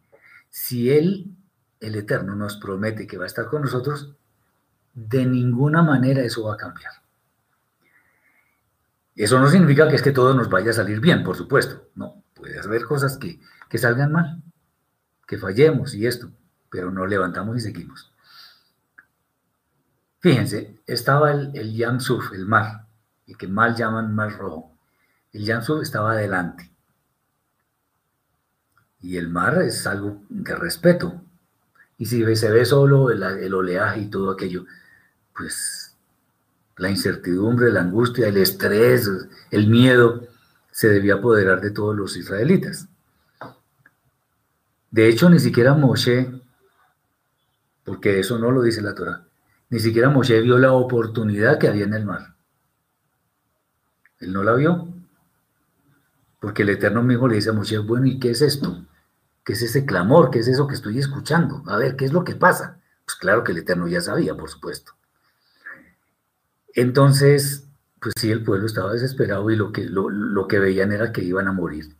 [0.49, 1.35] si Él,
[1.79, 4.13] el Eterno, nos promete que va a estar con nosotros,
[4.93, 6.91] de ninguna manera eso va a cambiar.
[9.15, 11.89] Eso no significa que es que todo nos vaya a salir bien, por supuesto.
[11.95, 13.39] No, puede haber cosas que,
[13.77, 14.41] salgan mal,
[15.27, 16.31] que fallemos y esto,
[16.69, 18.11] pero nos levantamos y seguimos.
[20.19, 22.87] Fíjense, estaba el, el Yam Suf, el mar,
[23.27, 24.75] el que mal llaman mar rojo.
[25.31, 26.71] El Yam Suf estaba adelante.
[29.01, 31.21] Y el mar es algo de respeto.
[31.97, 34.65] Y si se ve solo el, oleaje y todo aquello,
[35.35, 35.84] pues
[36.77, 39.09] la incertidumbre, la angustia, el estrés,
[39.51, 40.27] el miedo,
[40.71, 42.87] se debía apoderar de todos los israelitas.
[44.91, 46.41] De hecho, ni siquiera Moshe,
[47.83, 49.25] porque eso no lo dice la Torah,
[49.69, 52.35] ni siquiera Moshe vio la oportunidad que había en el mar.
[54.19, 54.87] Él no la vio.
[56.39, 58.85] Porque el Eterno mismo le dice a Moshe, bueno, ¿y qué es esto?
[59.43, 60.29] ¿Qué es ese clamor?
[60.29, 61.63] ¿Qué es eso que estoy escuchando?
[61.67, 62.79] A ver, ¿qué es lo que pasa?
[63.05, 64.93] Pues claro que el Eterno ya sabía, por supuesto.
[66.75, 67.67] Entonces,
[68.01, 71.47] pues sí, el pueblo estaba desesperado y lo que, lo, que veían era que iban
[71.47, 71.95] a morir.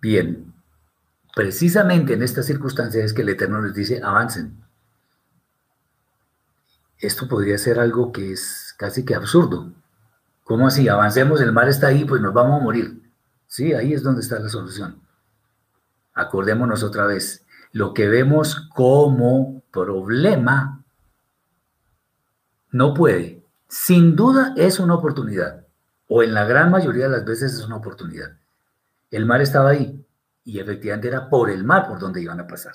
[0.00, 0.52] Bien,
[1.34, 4.62] precisamente en estas circunstancias es que el Eterno les dice, avancen.
[6.98, 9.72] Esto podría ser algo que es casi que absurdo.
[10.44, 10.88] ¿Cómo así?
[10.88, 13.02] Avancemos, el mar está ahí, pues nos vamos a morir.
[13.46, 15.00] Sí, ahí es donde está la solución
[16.12, 20.77] Acordémonos otra vez, lo que vemos como problema
[22.70, 23.42] no puede.
[23.68, 25.66] Sin duda es una oportunidad,
[26.08, 28.32] o en la gran mayoría de las veces es una oportunidad.
[29.10, 30.04] El mar estaba ahí
[30.44, 32.74] y efectivamente era por el mar por donde iban a pasar.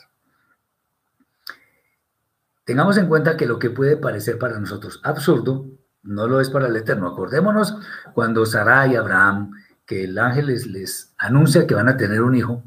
[2.66, 5.66] Tengamos en cuenta que lo que puede parecer para nosotros absurdo,
[6.04, 7.08] no lo es para el Eterno.
[7.08, 7.76] Acordémonos
[8.14, 9.52] cuando Sarai y Abraham,
[9.86, 12.64] que el ángel les, anuncia que van a tener un hijo,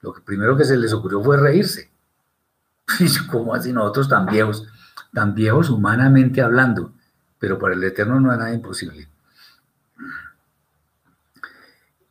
[0.00, 1.90] lo primero que se les ocurrió fue reírse.
[3.30, 4.66] ¿Cómo así nosotros tan viejos?
[5.12, 6.92] Tan viejos humanamente hablando,
[7.38, 9.08] pero para el Eterno no es nada imposible.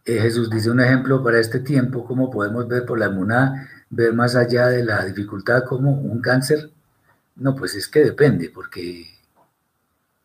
[0.05, 4.13] Eh, Jesús dice un ejemplo para este tiempo, cómo podemos ver por la emuná, ver
[4.13, 6.71] más allá de la dificultad como un cáncer.
[7.35, 9.05] No, pues es que depende, porque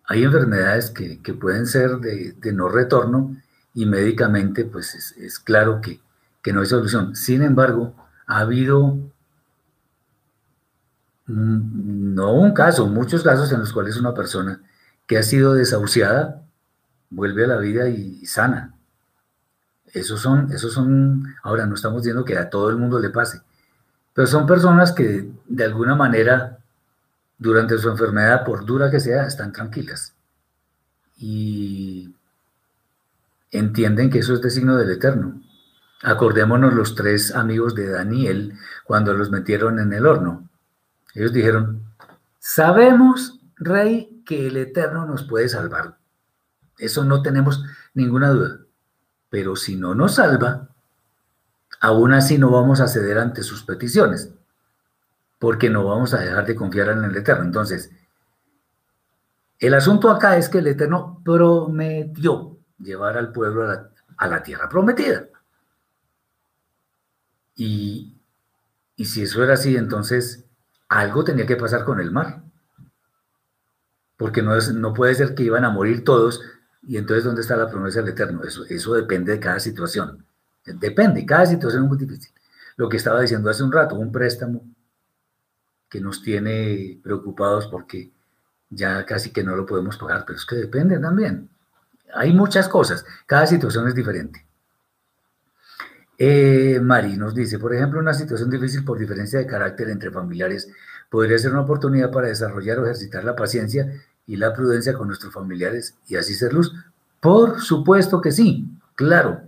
[0.05, 3.37] hay enfermedades que, pueden ser de, no retorno
[3.75, 6.01] y médicamente pues es, claro que,
[6.43, 7.17] que, no hay solución.
[7.17, 7.95] Sin embargo,
[8.27, 8.99] ha habido
[11.33, 14.61] no un caso, muchos casos en los cuales una persona
[15.07, 16.43] que ha sido desahuciada
[17.11, 18.75] vuelve a la vida y, sana.
[19.87, 23.43] Esos son, esos son, ahora no estamos diciendo que a todo el mundo le pase,
[24.15, 26.59] pero son personas que de alguna manera
[27.39, 30.15] durante su enfermedad, por dura que sea, están tranquilas.
[31.17, 32.15] Y
[33.51, 35.43] entienden que eso es de signo del Eterno.
[36.03, 38.55] Acordémonos los tres amigos de Daniel
[38.85, 40.49] cuando los metieron en el horno.
[41.15, 41.83] Ellos dijeron,
[42.39, 45.99] sabemos, rey, que el Eterno nos puede salvar.
[46.79, 48.61] Eso no tenemos ninguna duda.
[49.29, 50.69] Pero si no nos salva,
[51.81, 54.33] aún así no vamos a ceder ante sus peticiones
[55.43, 57.43] porque no vamos a dejar de confiar en el Eterno.
[57.43, 57.91] Entonces,
[59.59, 63.69] el asunto acá es que el Eterno prometió llevar al pueblo
[64.19, 65.27] a la, tierra prometida.
[67.57, 68.17] Y,
[68.97, 70.45] si eso era así, entonces
[70.93, 72.43] algo tenía que pasar con el mar.
[74.17, 76.43] Porque no, es, no puede ser que iban a morir todos
[76.83, 78.43] y entonces ¿dónde está la promesa del Eterno?
[78.45, 80.25] Eso, eso depende de cada situación.
[80.65, 82.33] Depende, cada situación es muy difícil.
[82.77, 84.65] Lo que estaba diciendo hace un rato, un préstamo
[85.89, 88.13] que nos tiene preocupados porque
[88.71, 91.49] ya casi que no lo podemos pagar, pero es que depende también.
[92.15, 94.47] Hay muchas cosas, cada situación es diferente.
[96.25, 100.71] Eh, Mari nos dice, por ejemplo, una situación difícil por diferencia de carácter entre familiares
[101.11, 105.35] podría ser una oportunidad para desarrollar o ejercitar la paciencia y la prudencia con nuestros
[105.35, 106.73] familiares y así ser luz.
[107.19, 109.41] Por supuesto que sí, claro.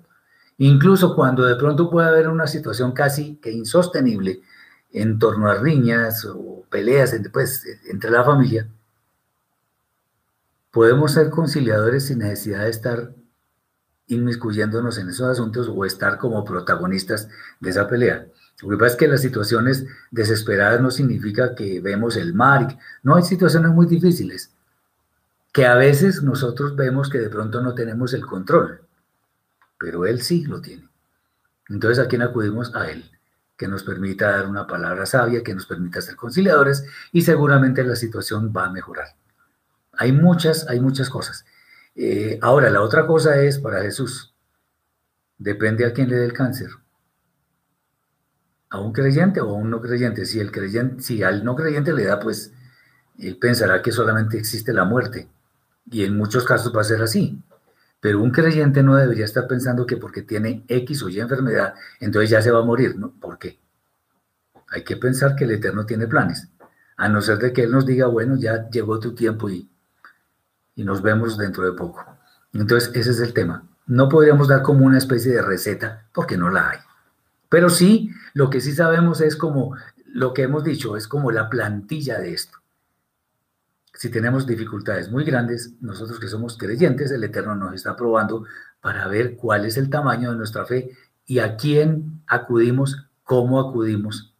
[0.58, 4.40] Incluso cuando de pronto puede haber una situación casi que insostenible,
[4.90, 8.68] en torno a riñas o peleas entre, pues, entre la familia,
[10.72, 13.12] podemos ser conciliadores sin necesidad de estar
[14.14, 17.28] inmiscuyéndonos en esos asuntos o estar como protagonistas
[17.60, 18.26] de esa pelea.
[18.62, 22.78] Lo que pasa es que las situaciones desesperadas no significa que vemos el mar.
[23.02, 24.52] No hay situaciones muy difíciles
[25.52, 28.80] que a veces nosotros vemos que de pronto no tenemos el control,
[29.78, 30.88] pero él sí lo tiene.
[31.68, 32.74] Entonces, ¿a quién acudimos?
[32.74, 33.10] A él
[33.56, 37.96] que nos permita dar una palabra sabia, que nos permita ser conciliadores y seguramente la
[37.96, 39.08] situación va a mejorar.
[39.92, 41.44] Hay muchas, hay muchas cosas.
[41.94, 44.34] Eh, ahora, la otra cosa es para Jesús,
[45.38, 46.70] depende a quién le dé el cáncer.
[48.70, 50.26] A un creyente o a un no creyente.
[50.26, 52.52] Si, el creyente, si al no creyente le da, pues
[53.18, 55.28] él pensará que solamente existe la muerte.
[55.90, 57.40] Y en muchos casos va a ser así.
[58.00, 62.30] Pero un creyente no debería estar pensando que porque tiene X o Y enfermedad, entonces
[62.30, 62.96] ya se va a morir.
[62.96, 63.12] ¿no?
[63.12, 63.60] ¿Por qué?
[64.68, 66.48] Hay que pensar que el Eterno tiene planes.
[66.96, 69.70] A no ser de que Él nos diga, bueno, ya llegó tu tiempo y,
[70.74, 72.04] y nos vemos dentro de poco.
[72.52, 73.64] Entonces, ese es el tema.
[73.86, 76.78] No podríamos dar como una especie de receta porque no la hay.
[77.48, 81.50] Pero sí, lo que sí sabemos es como lo que hemos dicho, es como la
[81.50, 82.58] plantilla de esto
[83.94, 88.44] si tenemos dificultades muy grandes, nosotros que somos creyentes, el Eterno nos está probando
[88.80, 90.90] para ver cuál es el tamaño de nuestra fe
[91.26, 94.34] y a quién acudimos, cómo acudimos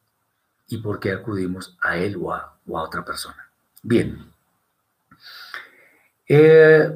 [0.66, 3.49] y por qué acudimos a Él o a, otra persona.
[3.82, 4.34] Bien.
[6.28, 6.90] Eh,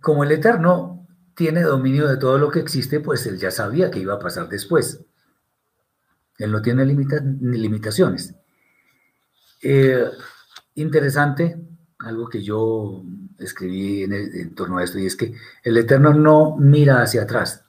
[0.00, 4.00] como el Eterno tiene dominio de todo lo que existe, pues Él ya sabía que
[4.00, 5.00] iba a pasar después.
[6.38, 8.34] Él no tiene limitaciones.
[9.62, 10.04] Eh,
[10.74, 11.56] interesante,
[12.00, 13.04] algo que yo
[13.38, 17.64] escribí en, torno a esto, y es que el Eterno no mira hacia atrás.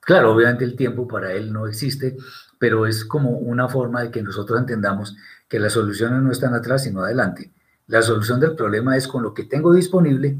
[0.00, 2.16] Claro, obviamente el tiempo para Él no existe,
[2.58, 5.16] pero es como una forma de que nosotros entendamos
[5.48, 7.52] que las soluciones no están atrás, sino adelante.
[7.90, 10.38] La solución del problema es con lo que tengo disponible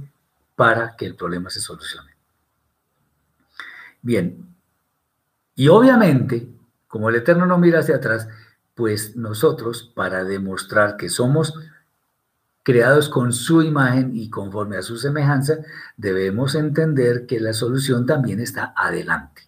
[0.54, 2.12] para que el problema se solucione.
[4.02, 4.46] Bien,
[5.56, 6.48] Y obviamente,
[6.86, 8.28] como el Eterno no mira hacia atrás,
[8.76, 11.52] pues nosotros, para demostrar que somos
[12.62, 15.58] creados con su imagen y conforme a su semejanza,
[15.96, 19.42] debemos entender que la solución también está adelante.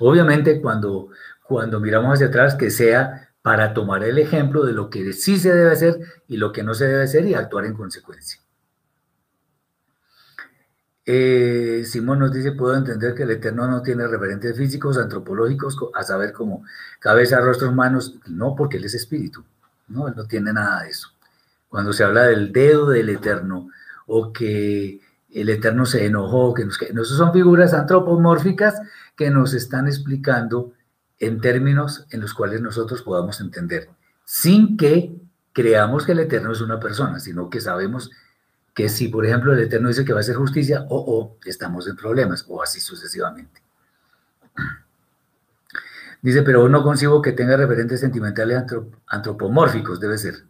[0.00, 1.08] Obviamente, cuando,
[1.48, 5.54] cuando miramos hacia atrás, que sea para tomar el ejemplo de lo que sí se
[5.54, 8.40] debe hacer y lo que no se debe hacer y actuar en consecuencia.
[11.04, 16.02] Eh, Simón nos dice, puedo entender que el Eterno no tiene referentes físicos, antropológicos, a
[16.02, 16.64] saber como
[16.98, 19.44] cabeza, rostro, manos, no, porque Él es espíritu,
[19.86, 21.10] no, Él no tiene nada de eso.
[21.68, 23.68] Cuando se habla del dedo del Eterno
[24.08, 28.82] o que el Eterno se enojó, que nos, que, son figuras antropomórficas
[29.16, 30.72] que nos están explicando
[31.18, 33.88] en términos en los cuales nosotros podamos entender,
[34.24, 35.14] sin que
[35.52, 38.10] creamos que el Eterno es una persona, sino que sabemos
[38.74, 41.88] que si, por ejemplo, el Eterno dice que va a hacer justicia, o, o estamos
[41.88, 43.62] en problemas, o así sucesivamente.
[46.20, 48.64] Dice, pero no concibo que tenga referentes sentimentales
[49.06, 50.44] antropomórficos, debe ser.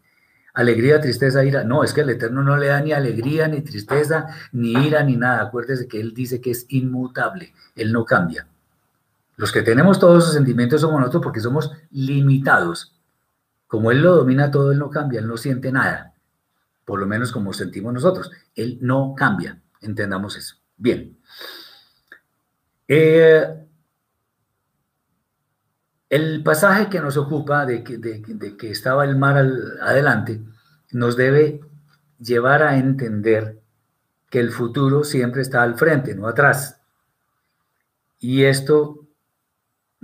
[0.55, 1.65] Alegría, tristeza, ira.
[1.65, 5.17] No, es que el Eterno no le da ni alegría, ni tristeza, ni ira, ni
[5.17, 5.43] nada.
[5.43, 8.49] Acuérdese que Él dice que es inmutable, Él no cambia.
[9.37, 12.95] Los que tenemos todos esos sentimientos somos nosotros porque somos limitados.
[13.67, 16.15] Como Él lo domina todo, Él no cambia, Él no siente nada
[16.87, 18.31] por lo menos como sentimos nosotros.
[18.55, 20.57] Él no cambia, entendamos eso.
[20.79, 21.19] Bien.
[22.89, 23.67] Eh,
[26.09, 29.37] el pasaje que nos ocupa de que, estaba el mar
[29.83, 30.41] adelante
[30.93, 31.61] nos debe
[32.21, 33.61] llevar a entender
[34.31, 36.81] que el futuro siempre está al frente, no atrás.
[38.21, 39.06] Y esto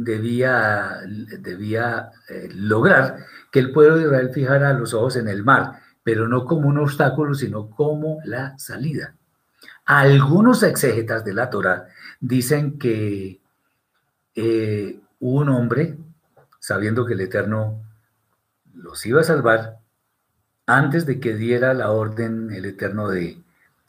[0.04, 1.00] debía,
[1.40, 3.18] debía eh, lograr
[3.50, 6.78] que el pueblo de Israel fijara los ojos en el mar pero no como un
[6.78, 9.14] obstáculo, sino como la salida.
[9.84, 11.86] Algunos exégetas de la Torah
[12.20, 13.40] dicen que
[14.34, 15.96] eh, un hombre,
[16.58, 17.82] sabiendo que el Eterno
[18.74, 19.78] los iba a salvar,
[20.66, 23.38] antes de que diera la orden el Eterno de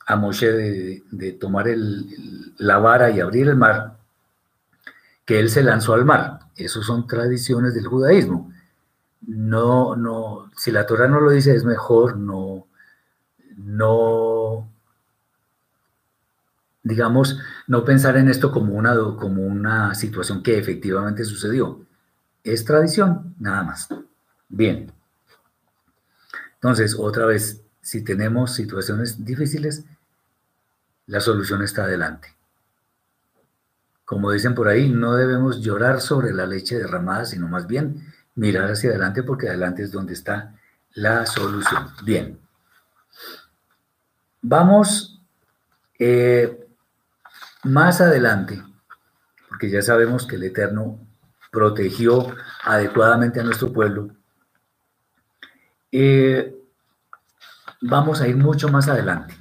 [0.05, 1.65] a Moshe de, tomar
[2.57, 3.97] la vara y abrir el mar,
[5.25, 6.39] que él se lanzó al mar.
[6.55, 8.53] Esas son tradiciones del judaísmo
[9.27, 12.67] no, no, si la Torah no lo dice, es mejor no,
[13.57, 14.69] no,
[16.81, 21.85] digamos, no pensar en esto como una, como una situación que efectivamente sucedió.
[22.43, 23.87] Es tradición, nada más.
[24.49, 24.91] Bien.
[26.55, 29.85] Entonces, otra vez, si tenemos situaciones difíciles,
[31.07, 32.32] la solución está adelante.
[34.05, 38.71] Como dicen por ahí, no debemos llorar sobre la leche derramada, sino más bien mirar
[38.71, 40.55] hacia adelante porque adelante es donde está
[40.93, 41.89] la solución.
[42.03, 42.39] Bien.
[44.41, 45.21] Vamos
[45.99, 46.67] eh,
[47.63, 48.61] más adelante,
[49.47, 50.99] porque ya sabemos que el Eterno
[51.51, 54.09] protegió adecuadamente a nuestro pueblo.
[55.91, 56.55] Eh,
[57.81, 59.35] vamos a ir mucho más adelante.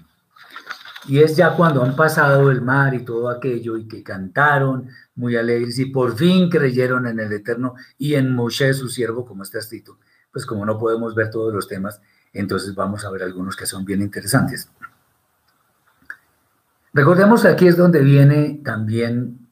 [1.09, 5.37] Y es ya cuando han pasado el mar y todo aquello y que cantaron muy
[5.37, 9.59] alegres y por fin creyeron en el Eterno y en Moshe, su siervo, como está
[9.59, 9.99] escrito.
[10.31, 12.01] Pues como no podemos ver todos los temas,
[12.33, 14.71] entonces vamos a ver algunos que son bien interesantes.
[16.95, 19.49] Recordemos que aquí es donde viene también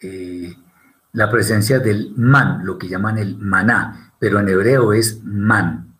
[0.00, 0.54] eh,
[1.12, 5.96] la presencia del man, lo que llaman el maná, pero en hebreo es man.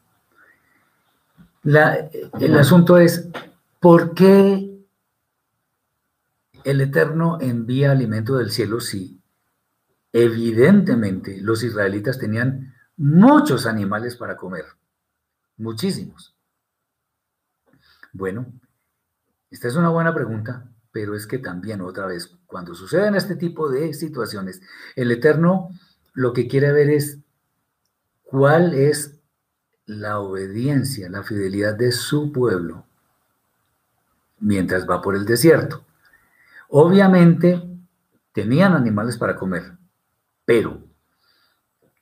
[1.65, 3.29] el asunto es,
[3.81, 4.68] ¿por qué
[6.69, 9.23] el Eterno envía alimento del cielo, sí.
[10.13, 14.67] Evidentemente, los israelitas tenían muchos animales para comer,
[15.57, 16.37] muchísimos.
[18.13, 18.53] Bueno,
[19.51, 23.71] esta es una buena pregunta, pero es que también otra vez, cuando suceden este tipo
[23.71, 24.61] de situaciones,
[24.95, 25.71] el Eterno
[26.13, 27.19] lo que quiere ver es
[28.25, 29.19] cuál es
[29.87, 32.85] la obediencia, la fidelidad de su pueblo
[34.41, 35.88] mientras va por el desierto.
[36.69, 37.63] Obviamente
[38.33, 39.73] tenían animales para comer,
[40.45, 40.83] pero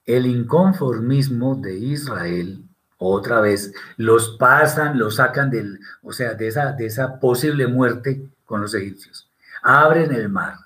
[0.04, 2.64] el inconformismo de Israel,
[2.98, 8.30] otra vez, los pasan, los sacan del, o sea, de esa, de esa posible muerte
[8.44, 9.30] con los egipcios.
[9.62, 10.56] Abren el mar,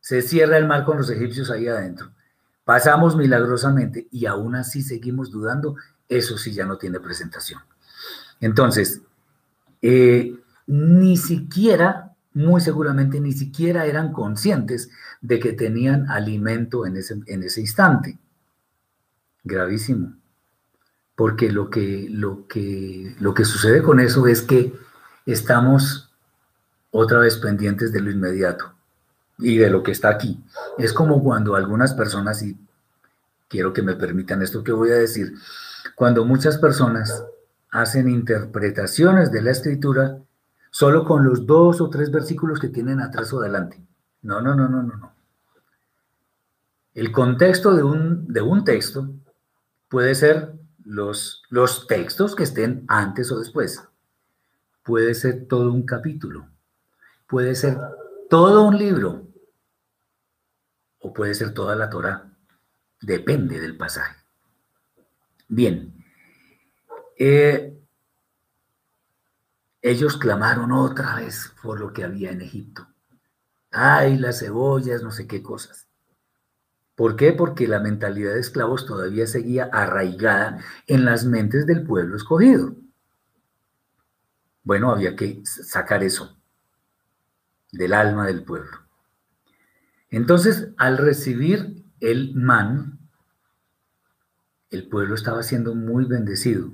[0.00, 2.10] se cierra el mar con los egipcios ahí adentro.
[2.64, 5.76] Pasamos milagrosamente y aún así seguimos dudando,
[6.08, 7.60] eso sí ya no tiene presentación.
[8.40, 9.02] Entonces,
[9.82, 10.34] eh,
[10.66, 12.03] ni siquiera
[12.34, 18.18] muy seguramente ni siquiera eran conscientes de que tenían alimento en ese, en ese instante.
[19.44, 20.14] Gravísimo.
[21.14, 24.74] Porque lo que, lo, que, lo que sucede con eso es que
[25.26, 26.12] estamos
[26.90, 28.72] otra vez pendientes de lo inmediato.
[29.38, 30.42] y de lo que está aquí.
[30.78, 32.56] Es como cuando algunas personas, y
[33.48, 35.34] quiero que me permitan esto que voy a decir,
[35.96, 37.24] cuando muchas personas
[37.70, 40.18] hacen interpretaciones de la escritura
[40.74, 43.80] solo con los dos o tres versículos que tienen atrás o adelante.
[44.22, 45.14] No, no, no, no, no, no.
[46.94, 49.08] El contexto de un, de un texto
[49.88, 50.52] puede ser
[50.84, 53.84] los, los textos que estén antes o después.
[54.82, 56.48] Puede ser todo un capítulo.
[57.28, 57.78] Puede ser
[58.28, 59.28] todo un libro.
[60.98, 62.32] O puede ser toda la Torah.
[63.00, 64.16] Depende del pasaje.
[65.46, 65.94] Bien.
[67.16, 67.73] Eh,
[69.84, 72.88] ellos clamaron otra vez por lo que había en Egipto.
[73.70, 75.86] Ay, las cebollas, no sé qué cosas.
[76.94, 77.34] ¿Por qué?
[77.34, 82.74] Porque la mentalidad de esclavos todavía seguía arraigada en las mentes del pueblo escogido.
[84.62, 86.34] Bueno, había que sacar eso
[87.70, 88.78] del alma del pueblo.
[90.08, 93.00] Entonces, al recibir el man,
[94.70, 96.72] el pueblo estaba siendo muy bendecido,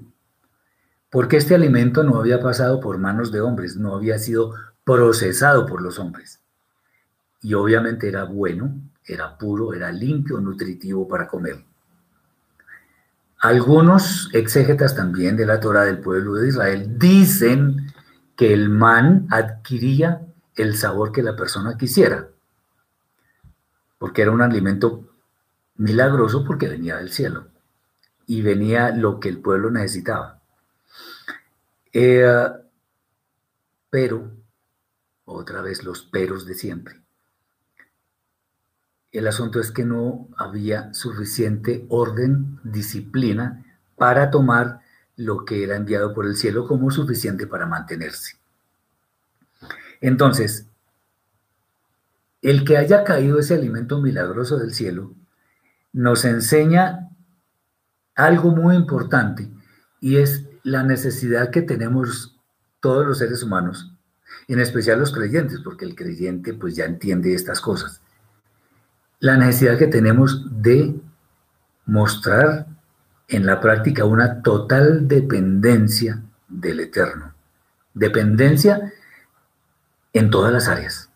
[1.10, 4.54] porque este alimento no había pasado por manos de hombres, no había sido
[4.84, 6.40] procesado por los hombres.
[7.42, 8.72] Y obviamente era bueno,
[9.04, 11.64] era puro, era limpio, nutritivo para comer.
[13.40, 17.92] Algunos exégetas también de la Torah del pueblo de Israel dicen
[18.36, 20.20] que el man adquiría
[20.54, 22.28] el sabor que la persona quisiera,
[23.98, 25.08] porque era un alimento
[25.76, 27.46] milagroso porque venía del cielo
[28.26, 30.39] y venía lo que el pueblo necesitaba.
[31.92, 32.48] Eh,
[33.90, 34.30] pero,
[35.24, 37.00] otra vez los peros de siempre.
[39.12, 43.64] El asunto es que no había suficiente orden, disciplina
[43.96, 44.80] para tomar
[45.16, 48.36] lo que era enviado por el cielo como suficiente para mantenerse.
[50.00, 50.66] Entonces,
[52.40, 55.12] el que haya caído ese alimento milagroso del cielo
[55.92, 57.10] nos enseña
[58.14, 59.50] algo muy importante
[60.00, 62.38] y es la necesidad que tenemos
[62.80, 63.92] todos los seres humanos,
[64.48, 68.00] en especial los creyentes, porque el creyente pues ya entiende estas cosas
[69.20, 70.98] la necesidad que tenemos de
[71.86, 72.66] mostrar
[73.28, 77.34] en la práctica una total dependencia del Eterno.
[77.94, 78.92] Dependencia
[80.12, 81.10] en todas las áreas.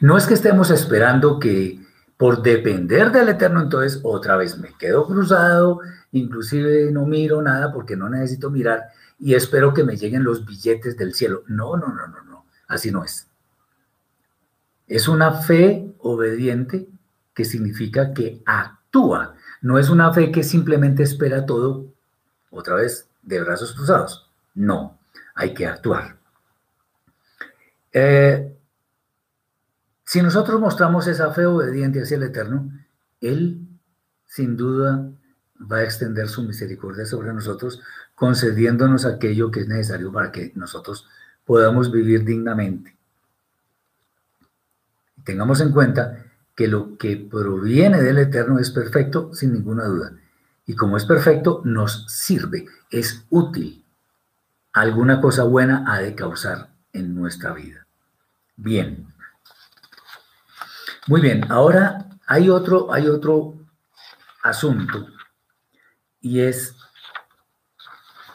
[0.00, 1.80] No es que estemos esperando que
[2.18, 5.80] por depender del Eterno, entonces otra vez me quedo cruzado,
[6.12, 8.88] inclusive no miro nada porque no necesito mirar
[9.20, 11.44] y espero que me lleguen los billetes del cielo.
[11.46, 13.28] No, no, no, no, no, así no es.
[14.88, 16.88] Es una fe obediente
[17.34, 19.34] que significa que actúa.
[19.60, 21.86] No es una fe que simplemente espera todo,
[22.50, 24.28] otra vez, de brazos cruzados.
[24.54, 24.98] No,
[25.36, 26.16] hay que actuar.
[27.92, 28.57] Eh,
[30.08, 32.72] si nosotros mostramos esa fe obediente hacia el Eterno,
[33.20, 33.60] Él
[34.24, 35.06] sin duda
[35.70, 37.82] va a extender su misericordia sobre nosotros,
[38.14, 41.06] concediéndonos aquello que es necesario para que nosotros
[41.44, 42.96] podamos vivir dignamente.
[45.24, 50.12] Tengamos en cuenta que lo que proviene del Eterno es perfecto sin ninguna duda.
[50.64, 53.84] Y como es perfecto, nos sirve, es útil.
[54.72, 57.84] Alguna cosa buena ha de causar en nuestra vida.
[58.56, 59.07] Bien.
[61.08, 63.54] Muy bien, ahora hay otro, hay otro
[64.42, 65.06] asunto
[66.20, 66.76] y es,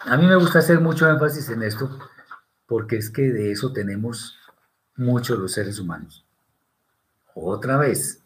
[0.01, 1.99] a mí me gusta hacer mucho énfasis en esto
[2.65, 4.39] porque es que de eso tenemos
[4.95, 6.25] muchos los seres humanos.
[7.35, 8.23] Otra vez,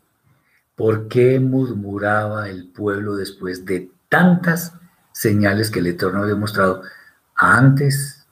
[0.75, 4.75] ¿por qué murmuraba el pueblo después de tantas
[5.11, 6.83] señales que el Eterno había mostrado
[7.35, 8.25] antes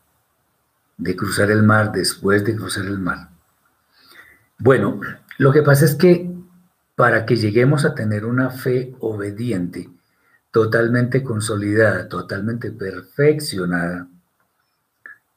[0.95, 3.31] de cruzar el mar, después de cruzar el mar?
[4.57, 5.01] Bueno,
[5.37, 6.31] lo que pasa es que
[6.95, 9.89] para que lleguemos a tener una fe obediente,
[10.51, 14.07] totalmente consolidada, totalmente perfeccionada,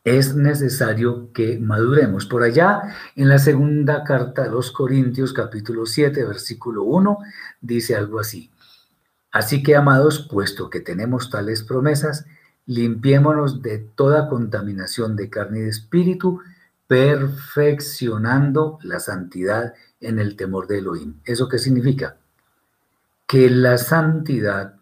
[0.05, 2.27] es necesario que maduremos.
[2.27, 2.83] Por allá,
[3.17, 7.19] en la segunda carta de los Corintios, capítulo 7, versículo 1,
[7.61, 8.51] dice algo así.
[9.31, 12.25] Así que, amados, puesto que tenemos tales promesas,
[12.67, 16.41] limpiémonos de toda contaminación de carne y de espíritu,
[16.87, 21.21] perfeccionando la santidad en el temor de Elohim.
[21.25, 22.17] ¿Eso qué significa?
[23.27, 24.77] Que la santidad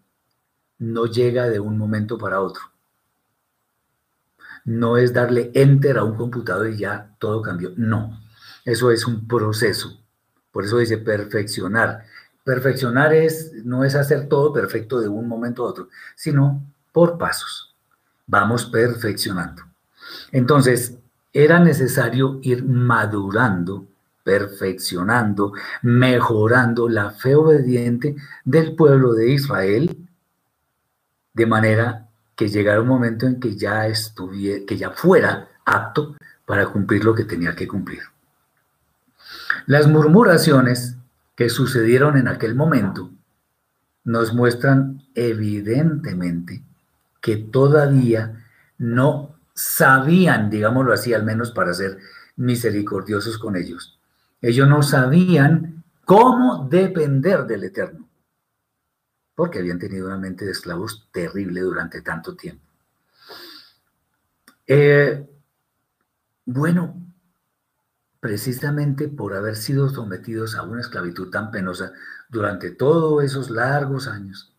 [0.79, 2.63] no llega de un momento para otro
[4.67, 7.73] no es darle enter a un computador y ya todo cambió.
[7.77, 8.21] No,
[8.65, 9.99] eso es un proceso.
[10.51, 12.05] Por eso dice perfeccionar.
[12.45, 16.63] Perfeccionar es, no es hacer todo perfecto de un momento a otro, sino
[16.93, 17.75] por pasos.
[18.27, 19.63] Vamos perfeccionando.
[20.33, 20.99] Entonces,
[21.33, 23.87] era necesario ir madurando
[24.27, 25.53] perfeccionando,
[25.83, 30.05] mejorando la fe obediente del pueblo de Israel,
[31.33, 36.67] de manera que llegara un momento en que ya estuviera, que ya fuera apto para
[36.67, 38.01] cumplir lo que tenía que cumplir.
[39.67, 40.97] Las murmuraciones
[41.37, 43.13] que sucedieron en aquel momento
[44.03, 46.63] nos muestran evidentemente
[47.21, 48.45] que todavía
[48.77, 51.99] no sabían, digámoslo así, al menos para ser
[52.35, 53.96] misericordiosos con ellos.
[54.47, 58.09] Ellos no sabían cómo depender del Eterno,
[59.35, 62.65] porque habían tenido una mente de esclavos terrible durante tanto tiempo.
[64.69, 65.29] Eh,
[66.45, 66.95] bueno,
[68.21, 71.93] precisamente por haber sido sometidos a una esclavitud tan penosa
[72.29, 74.55] durante todos esos largos años,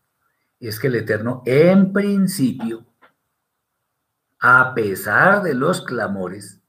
[0.59, 2.85] es que el Eterno en principio,
[4.39, 6.59] a pesar de los clamores,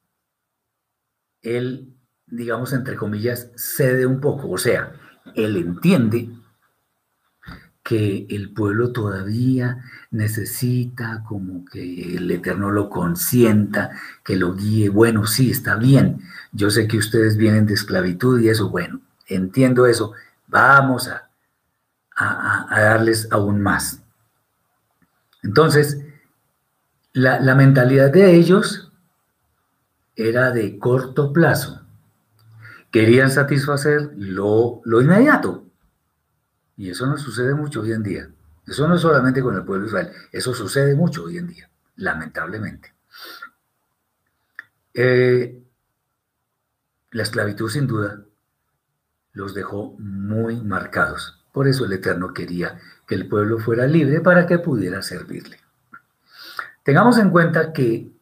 [1.43, 1.98] él,
[2.31, 4.93] digamos, entre comillas, cede un poco, o sea,
[5.35, 6.31] él entiende
[7.89, 14.91] que el pueblo todavía necesita como que el Eterno lo consienta, que lo guíe.
[14.91, 16.21] Bueno, sí, está bien.
[16.53, 20.13] Yo sé que ustedes vienen de esclavitud y eso, bueno, entiendo eso.
[20.49, 21.31] Vamos a,
[22.15, 24.03] a, darles aún más.
[25.43, 25.99] Entonces,
[27.15, 28.93] la, la mentalidad de ellos
[30.15, 31.88] era de corto plazo.
[32.91, 35.67] Querían satisfacer lo, lo inmediato.
[36.77, 38.31] Y eso no sucede mucho hoy en día.
[38.69, 41.71] Eso no es solamente con el pueblo de Israel, eso sucede mucho hoy en día,
[41.97, 42.95] lamentablemente.
[44.93, 45.63] Eh,
[47.13, 48.25] la esclavitud sin duda
[49.33, 51.43] los dejó muy marcados.
[51.53, 55.59] Por eso el Eterno quería que el pueblo fuera libre para que pudiera servirle.
[56.83, 58.13] Tengamos en cuenta que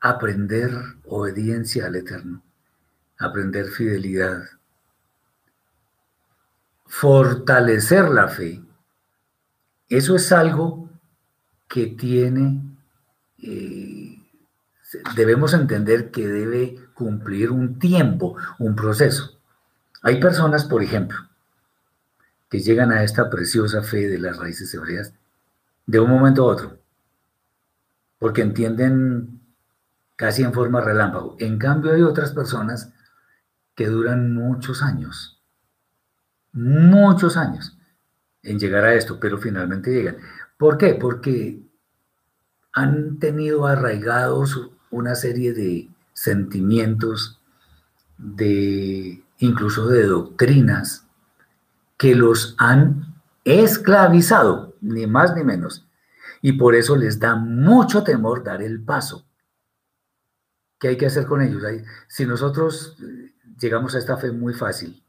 [0.00, 0.72] aprender
[1.04, 2.42] obediencia al Eterno,
[3.20, 4.42] aprender fidelidad,
[6.86, 8.62] fortalecer la fe,
[9.88, 10.88] eso es algo
[11.68, 12.62] que tiene,
[13.42, 14.16] eh,
[15.14, 19.38] debemos entender que debe cumplir un tiempo, un proceso.
[20.02, 21.18] Hay personas, por ejemplo,
[22.48, 25.12] que llegan a esta preciosa fe de las raíces hebreas
[25.86, 26.78] de un momento a otro,
[28.18, 29.40] porque entienden
[30.16, 31.36] casi en forma relámpago.
[31.38, 32.92] En cambio hay otras personas
[33.80, 35.40] que duran muchos años,
[36.52, 37.78] muchos años
[38.42, 40.18] en llegar a esto, pero finalmente llegan.
[40.58, 40.98] ¿Por qué?
[41.00, 41.62] Porque
[42.74, 47.40] han tenido arraigados una serie de sentimientos,
[48.18, 51.06] de incluso de doctrinas
[51.96, 53.14] que los han
[53.44, 55.88] esclavizado, ni más ni menos.
[56.42, 59.24] Y por eso les da mucho temor dar el paso.
[60.78, 61.62] ¿Qué hay que hacer con ellos?
[62.08, 62.98] Si nosotros
[63.60, 65.02] llegamos a esta fe muy fácil,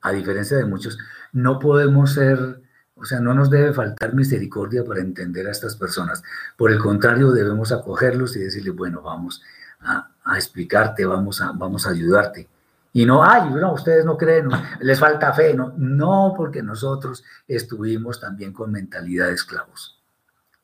[0.00, 0.98] a diferencia de muchos,
[1.32, 2.62] no podemos ser,
[2.94, 6.22] o sea, no nos debe faltar misericordia para entender a estas personas.
[6.56, 9.42] Por el contrario, debemos acogerlos y decirles, bueno, vamos
[9.80, 12.48] a, explicarte, vamos a, vamos a ayudarte.
[12.92, 14.48] Y no, ay, no, ustedes no creen,
[14.80, 19.98] les falta fe, no, no, porque nosotros estuvimos también con mentalidad de esclavos.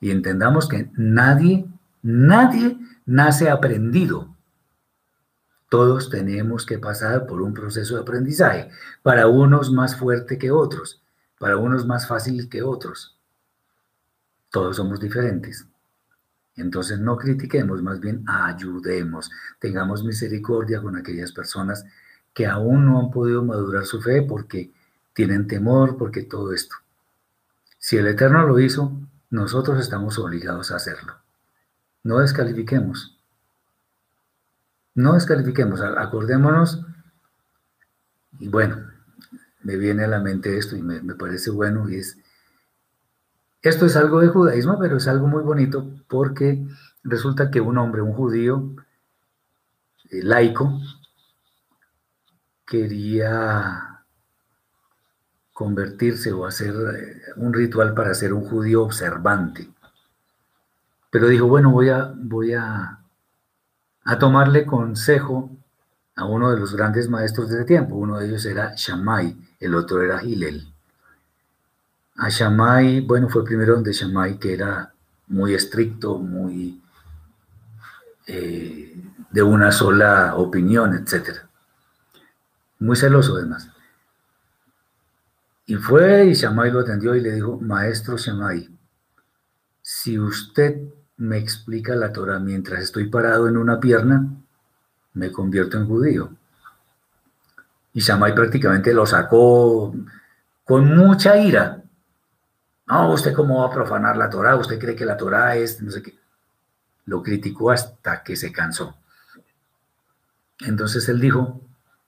[0.01, 1.67] Y entendamos que nadie,
[2.03, 4.37] nadie nace aprendido.
[5.69, 8.71] Todos tenemos que pasar por un proceso de aprendizaje,
[9.03, 11.03] para unos más fuerte que otros,
[11.39, 13.19] para unos más fácil que otros.
[14.51, 15.67] Todos somos diferentes.
[16.57, 21.85] Entonces no critiquemos, más bien ayudemos, tengamos misericordia con aquellas personas
[22.33, 24.73] que aún no han podido madurar su fe porque
[25.13, 26.77] tienen temor, porque todo esto.
[27.79, 28.93] Si el Eterno lo hizo,
[29.31, 31.15] nosotros estamos obligados a hacerlo.
[32.03, 33.18] No descalifiquemos.
[34.99, 36.85] No descalifiquemos, acordémonos.
[38.41, 38.79] Y bueno,
[39.63, 42.19] me viene a la mente esto y me, parece bueno y es,
[43.63, 46.67] esto es algo de judaísmo, pero es algo muy bonito porque
[47.05, 48.75] resulta que un hombre, un judío
[50.11, 50.81] eh, laico,
[52.67, 54.03] quería
[55.53, 59.71] convertirse o hacer eh, un ritual para ser un judío observante.
[61.09, 62.98] Pero dijo, bueno, voy a, voy a,
[64.09, 65.51] a tomarle consejo
[66.17, 67.95] a uno de los grandes maestros de ese tiempo.
[67.95, 70.67] Uno de ellos era Shammai, el otro era Hillel.
[72.17, 74.95] A Shammai, bueno, fue primero donde Shammai, que era
[75.27, 76.81] muy estricto, muy
[78.27, 78.97] eh,
[79.31, 81.41] de una sola opinión, etc.
[82.79, 83.69] Muy celoso además.
[85.67, 88.71] Y fue y Shammai lo atendió y le dijo, maestro Shammai,
[89.83, 90.81] si usted
[91.19, 94.27] me explica la Torah mientras estoy parado en una pierna,
[95.15, 96.31] me convierto en judío.
[97.93, 99.95] Y Shammai prácticamente lo sacó
[100.65, 101.83] con mucha ira.
[102.87, 105.91] No, usted cómo va a profanar la Torah, usted cree que la Torah es, no
[105.91, 106.17] sé qué.
[107.07, 108.97] Lo criticó hasta que se cansó.
[110.61, 111.61] Entonces él dijo,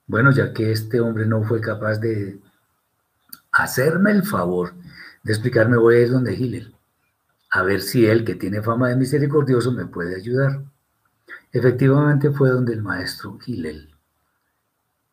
[0.07, 2.39] bueno, ya que este hombre no fue capaz de
[3.51, 4.73] hacerme el favor
[5.23, 6.73] de explicarme, voy a ir donde Gilel,
[7.51, 10.63] a ver si él, que tiene fama de misericordioso, me puede ayudar.
[11.51, 13.93] Efectivamente fue donde el maestro Gilel.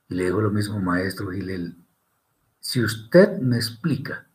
[0.08, 1.76] Y le dijo lo mismo, maestro Gilel,
[2.60, 4.26] si usted me explica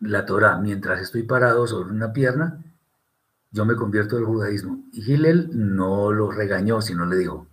[0.00, 2.62] la Torah mientras estoy parado sobre una pierna,
[3.52, 4.84] yo me convierto al judaísmo.
[4.92, 7.46] Y Gilel no lo regañó, sino le dijo,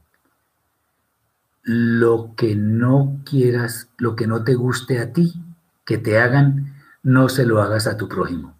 [1.63, 5.33] lo que no quieras, lo que no te guste a ti,
[5.85, 8.53] que te hagan, no se lo hagas a tu prójimo.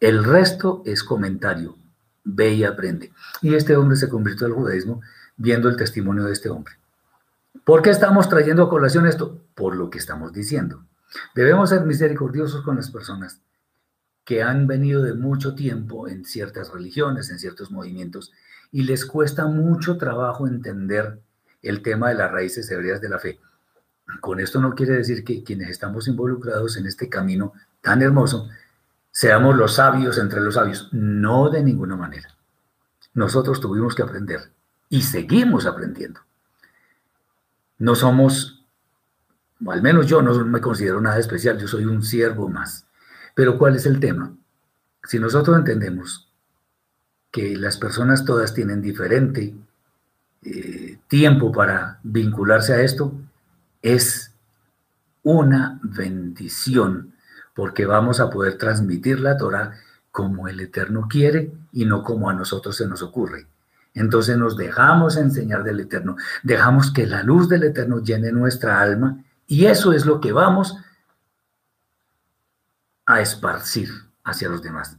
[0.00, 1.76] El resto es comentario.
[2.24, 3.12] Ve y aprende.
[3.42, 5.02] Y este hombre se convirtió al judaísmo
[5.36, 6.74] viendo el testimonio de este hombre.
[7.64, 9.40] ¿Por qué estamos trayendo a colación esto?
[9.54, 10.84] Por lo que estamos diciendo.
[11.34, 13.40] Debemos ser misericordiosos con las personas
[14.24, 18.32] que han venido de mucho tiempo en ciertas religiones, en ciertos movimientos,
[18.72, 21.20] y les cuesta mucho trabajo entender
[21.62, 23.38] el tema de las raíces hebreas de la fe.
[24.20, 28.48] Con esto no quiere decir que quienes estamos involucrados en este camino tan hermoso
[29.14, 30.88] seamos los sabios entre los sabios.
[30.92, 32.28] No de ninguna manera.
[33.14, 34.50] Nosotros tuvimos que aprender
[34.88, 36.20] y seguimos aprendiendo.
[37.78, 38.66] No somos,
[39.66, 42.86] al menos yo no me considero nada especial, yo soy un siervo más.
[43.36, 44.34] Pero ¿cuál es el tema?
[45.04, 46.28] Si nosotros entendemos
[47.30, 49.54] que las personas todas tienen diferente
[50.42, 53.12] eh, tiempo para vincularse a esto,
[53.80, 54.32] es
[55.22, 57.13] una bendición,
[57.54, 59.72] porque vamos a poder transmitir la Torah
[60.10, 63.46] como el Eterno quiere y no como a nosotros se nos ocurre.
[63.94, 69.24] Entonces nos dejamos enseñar del Eterno, dejamos que la luz del Eterno llene nuestra alma
[69.46, 70.76] y eso es lo que vamos
[73.06, 73.90] a esparcir
[74.24, 74.96] hacia los demás.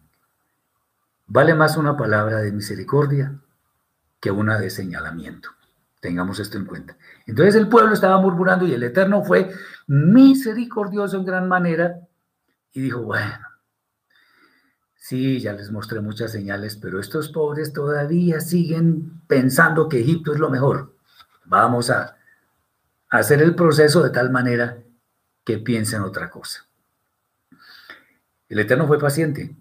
[1.28, 3.34] Vale más una palabra de misericordia
[4.20, 5.50] que una de señalamiento.
[6.00, 6.96] Tengamos esto en cuenta.
[7.26, 9.52] Entonces el pueblo estaba murmurando y el Eterno fue
[9.88, 12.00] misericordioso en gran manera
[12.76, 13.40] y dijo, bueno,
[14.96, 20.40] sí, ya les mostré muchas señales, pero estos pobres todavía siguen pensando que Egipto es
[20.40, 20.94] lo mejor.
[21.46, 22.18] Vamos a
[23.10, 24.84] hacer el proceso de tal manera
[25.46, 26.66] que piensen otra cosa.
[28.50, 29.56] El Eterno fue paciente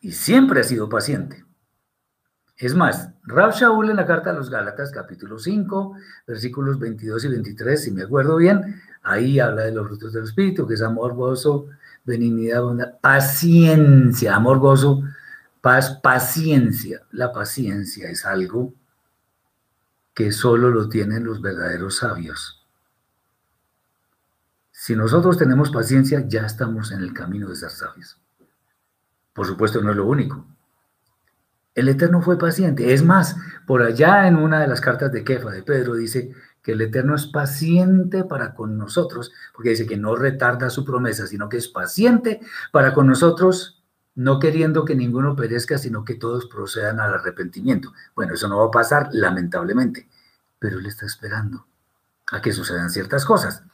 [0.00, 1.44] y siempre ha sido paciente.
[2.56, 5.96] Es más, Rab Shaul en la carta a los Gálatas, capítulo 5,
[6.28, 10.68] versículos 22 y 23, si me acuerdo bien, ahí habla de los frutos del Espíritu,
[10.68, 11.66] que es amor, gozo,
[12.04, 15.02] benignidad, bondad, paciencia, amor, gozo,
[15.60, 17.02] paz, paciencia.
[17.10, 18.74] La paciencia es algo
[20.14, 22.66] que solo lo tienen los verdaderos sabios.
[24.70, 28.18] Si nosotros tenemos paciencia, ya estamos en el camino de ser sabios.
[29.32, 30.44] Por supuesto, no es lo único.
[31.74, 32.92] El Eterno fue paciente.
[32.92, 36.72] Es más, por allá en una de las cartas de Kefa de Pedro dice que
[36.72, 41.48] el Eterno es paciente para con nosotros, porque dice que no retarda su promesa, sino
[41.48, 43.82] que es paciente para con nosotros,
[44.14, 47.92] no queriendo que ninguno perezca, sino que todos procedan al arrepentimiento.
[48.14, 50.08] Bueno, eso no va a pasar, lamentablemente,
[50.58, 51.66] pero Él está esperando
[52.30, 53.64] a que sucedan ciertas cosas.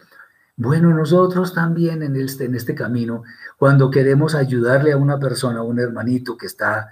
[0.56, 3.22] Bueno, nosotros también en este, en este camino,
[3.58, 6.90] cuando queremos ayudarle a una persona, a un hermanito que está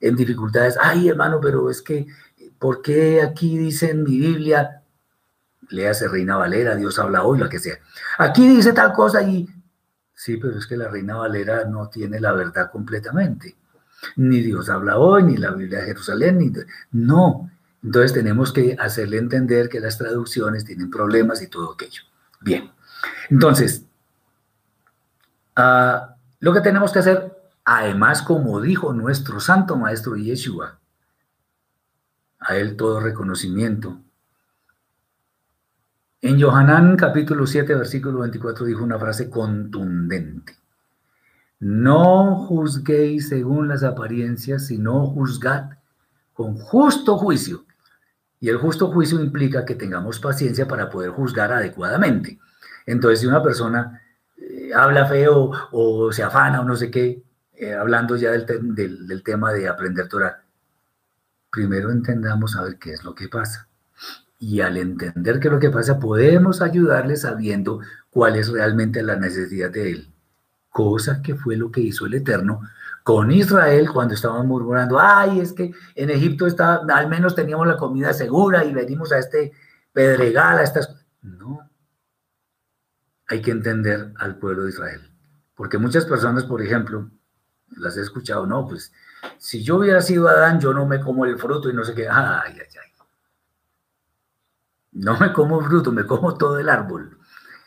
[0.00, 0.76] en dificultades.
[0.80, 2.06] Ay, hermano, pero es que,
[2.58, 4.82] ¿por qué aquí dice en mi Biblia,
[5.68, 7.78] léase Reina Valera, Dios habla hoy, lo que sea?
[8.18, 9.48] Aquí dice tal cosa y...
[10.14, 13.56] Sí, pero es que la Reina Valera no tiene la verdad completamente.
[14.16, 16.52] Ni Dios habla hoy, ni la Biblia de Jerusalén, ni...
[16.92, 17.50] No.
[17.82, 22.02] Entonces tenemos que hacerle entender que las traducciones tienen problemas y todo aquello.
[22.40, 22.70] Bien.
[23.30, 23.84] Entonces,
[25.56, 27.35] uh, lo que tenemos que hacer
[27.68, 30.78] Además, como dijo nuestro santo maestro Yeshua,
[32.38, 33.98] a él todo reconocimiento.
[36.22, 40.56] En Johanán capítulo 7, versículo 24 dijo una frase contundente.
[41.58, 45.70] No juzguéis según las apariencias, sino juzgad
[46.34, 47.64] con justo juicio.
[48.38, 52.38] Y el justo juicio implica que tengamos paciencia para poder juzgar adecuadamente.
[52.86, 54.02] Entonces, si una persona
[54.36, 57.25] eh, habla feo o se afana o no sé qué,
[57.56, 60.42] eh, hablando ya del, del, tema de aprender Torah,
[61.50, 63.68] primero entendamos a ver qué es lo que pasa.
[64.38, 67.80] Y al entender qué es lo que pasa, podemos ayudarle sabiendo
[68.10, 70.12] cuál es realmente la necesidad de él.
[70.68, 72.60] Cosa que fue lo que hizo el Eterno
[73.02, 77.76] con Israel cuando estaban murmurando, ay, es que en Egipto está, al menos teníamos la
[77.76, 79.52] comida segura y venimos a este
[79.92, 80.94] pedregal, a estas...
[81.22, 81.70] No,
[83.28, 85.10] hay que entender al pueblo de Israel.
[85.54, 87.10] Porque muchas personas, por ejemplo,
[87.76, 88.92] las he escuchado, no, pues
[89.38, 92.08] si yo hubiera sido Adán, yo no me como el fruto y no sé qué.
[92.08, 92.86] Ay, ay, ay.
[94.92, 97.18] No me como fruto, me como todo el árbol.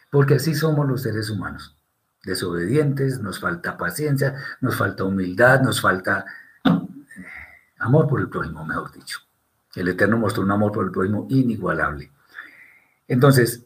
[0.09, 1.77] Porque así somos los seres humanos.
[2.23, 6.25] Desobedientes, nos falta paciencia, nos falta humildad, nos falta
[6.65, 6.69] eh,
[7.77, 9.19] amor por el prójimo, mejor dicho.
[9.75, 12.11] El Eterno mostró un amor por el prójimo inigualable.
[13.07, 13.63] Entonces,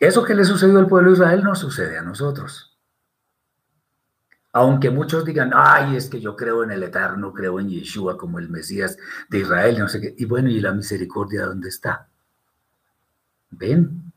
[0.00, 2.71] eso que le sucedió al pueblo de Israel no sucede a nosotros.
[4.52, 8.38] Aunque muchos digan, ay, es que yo creo en el Eterno, creo en Yeshua como
[8.38, 8.98] el Mesías
[9.30, 10.14] de Israel, no sé qué.
[10.18, 12.08] Y bueno, ¿y la misericordia dónde está?
[13.50, 14.12] ¿Ven?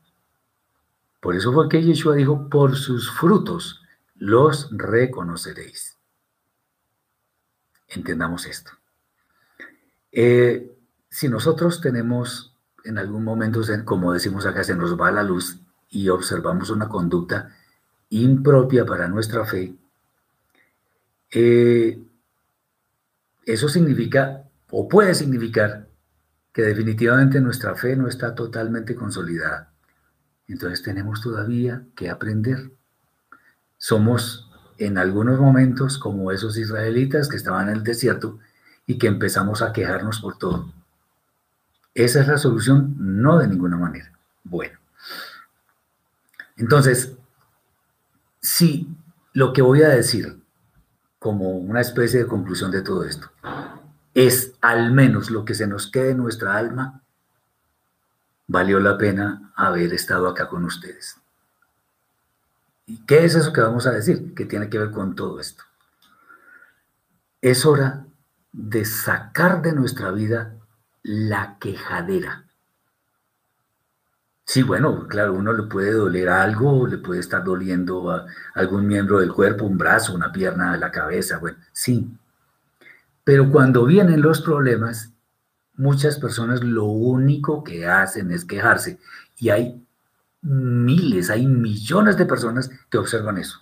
[1.20, 3.82] Por eso fue que Yeshua dijo, por sus frutos
[4.16, 5.96] los reconoceréis.
[7.88, 8.72] Entendamos esto.
[10.12, 10.70] Eh,
[11.08, 15.58] si nosotros tenemos en algún momento, como decimos acá, se nos va la luz
[15.88, 17.56] y observamos una conducta
[18.10, 19.74] impropia para nuestra fe,
[21.38, 22.02] eh,
[23.44, 25.86] eso significa o puede significar
[26.50, 29.70] que definitivamente nuestra fe no está totalmente consolidada.
[30.48, 32.70] Entonces tenemos todavía que aprender.
[33.76, 38.38] Somos en algunos momentos como esos israelitas que estaban en el desierto
[38.86, 40.72] y que empezamos a quejarnos por todo.
[41.92, 44.10] Esa es la solución, no de ninguna manera.
[44.42, 44.78] Bueno,
[46.56, 47.12] entonces,
[48.40, 48.88] si
[49.34, 50.45] lo que voy a decir
[51.18, 53.30] como una especie de conclusión de todo esto.
[54.14, 57.02] Es al menos lo que se nos quede en nuestra alma,
[58.46, 61.16] valió la pena haber estado acá con ustedes.
[62.86, 64.34] ¿Y qué es eso que vamos a decir?
[64.34, 65.64] Que tiene que ver con todo esto.
[67.40, 68.06] Es hora
[68.52, 70.54] de sacar de nuestra vida
[71.02, 72.45] la quejadera.
[74.46, 79.18] Sí, bueno, claro, uno le puede doler algo, le puede estar doliendo a algún miembro
[79.18, 82.08] del cuerpo, un brazo, una pierna, la cabeza, bueno, sí.
[83.24, 85.12] Pero cuando vienen los problemas,
[85.74, 88.98] muchas personas lo único que hacen es quejarse.
[89.36, 89.84] Y hay
[90.42, 93.58] miles, hay millones de personas que observan eso.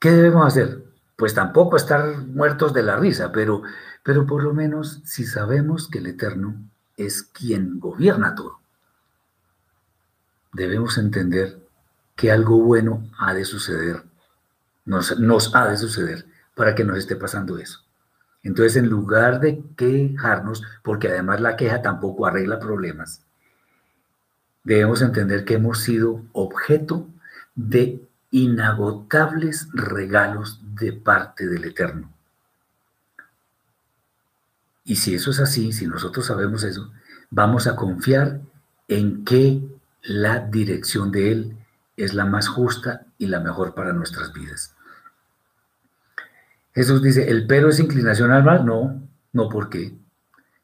[0.00, 0.84] ¿Qué debemos hacer?
[1.16, 3.62] Pues tampoco estar muertos de la risa, pero,
[4.02, 6.56] pero por lo menos si sabemos que el Eterno
[6.98, 8.58] es quien gobierna todo.
[10.52, 11.58] Debemos entender
[12.14, 14.02] que algo bueno ha de suceder,
[14.84, 17.80] nos, nos ha de suceder para que nos esté pasando eso.
[18.42, 23.22] Entonces, en lugar de quejarnos, porque además la queja tampoco arregla problemas,
[24.64, 27.08] debemos entender que hemos sido objeto
[27.54, 32.12] de inagotables regalos de parte del Eterno.
[34.88, 36.90] Y si eso es así, si nosotros sabemos eso,
[37.28, 38.40] vamos a confiar
[38.88, 39.62] en que
[40.00, 41.56] la dirección de Él
[41.98, 44.74] es la más justa y la mejor para nuestras vidas.
[46.74, 48.64] Jesús dice, ¿el pero es inclinación al mal?
[48.64, 49.94] No, no, ¿por qué?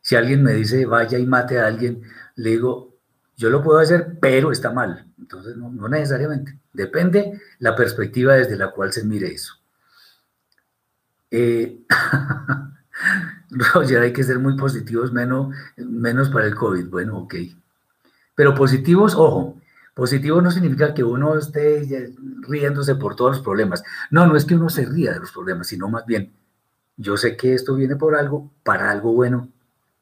[0.00, 2.00] Si alguien me dice, vaya y mate a alguien,
[2.36, 2.94] le digo,
[3.36, 5.06] yo lo puedo hacer, pero está mal.
[5.18, 6.58] Entonces, no, necesariamente.
[6.72, 9.52] Depende la perspectiva desde la cual se mire eso.
[11.30, 11.80] Eh,
[13.74, 16.88] Roger, hay que ser muy positivos, menos, menos para el COVID.
[16.88, 17.34] Bueno, ok.
[18.34, 19.60] Pero positivos, ojo,
[19.94, 22.12] positivo no significa que uno esté
[22.48, 23.82] riéndose por todos los problemas.
[24.10, 26.32] No, no es que uno se ría de los problemas, sino más bien,
[26.96, 29.50] yo sé que esto viene por algo, para algo bueno.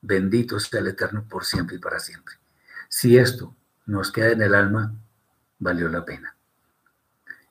[0.01, 2.35] Bendito sea el Eterno por siempre y para siempre.
[2.89, 3.55] Si esto
[3.87, 4.95] nos queda en el alma,
[5.59, 6.35] valió la pena.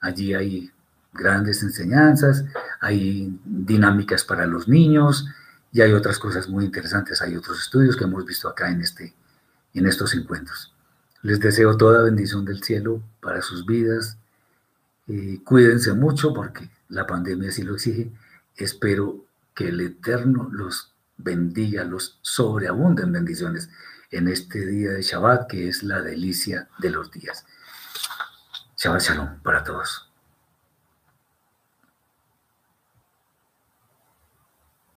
[0.00, 0.70] Allí hay
[1.12, 2.44] grandes enseñanzas,
[2.80, 5.26] hay dinámicas para los niños
[5.72, 9.14] y hay otras cosas muy interesantes, hay otros estudios que hemos visto acá en, este,
[9.74, 10.72] en estos encuentros.
[11.22, 14.18] Les deseo toda bendición del cielo para sus vidas.
[15.08, 18.12] Eh, cuídense mucho porque la pandemia sí lo exige.
[18.56, 19.24] Espero
[19.54, 23.68] que el Eterno los bendiga, los sobreabunden bendiciones
[24.10, 27.44] en este día de Shabbat, que es la delicia de los días.
[28.76, 30.07] Shabbat Shalom para todos.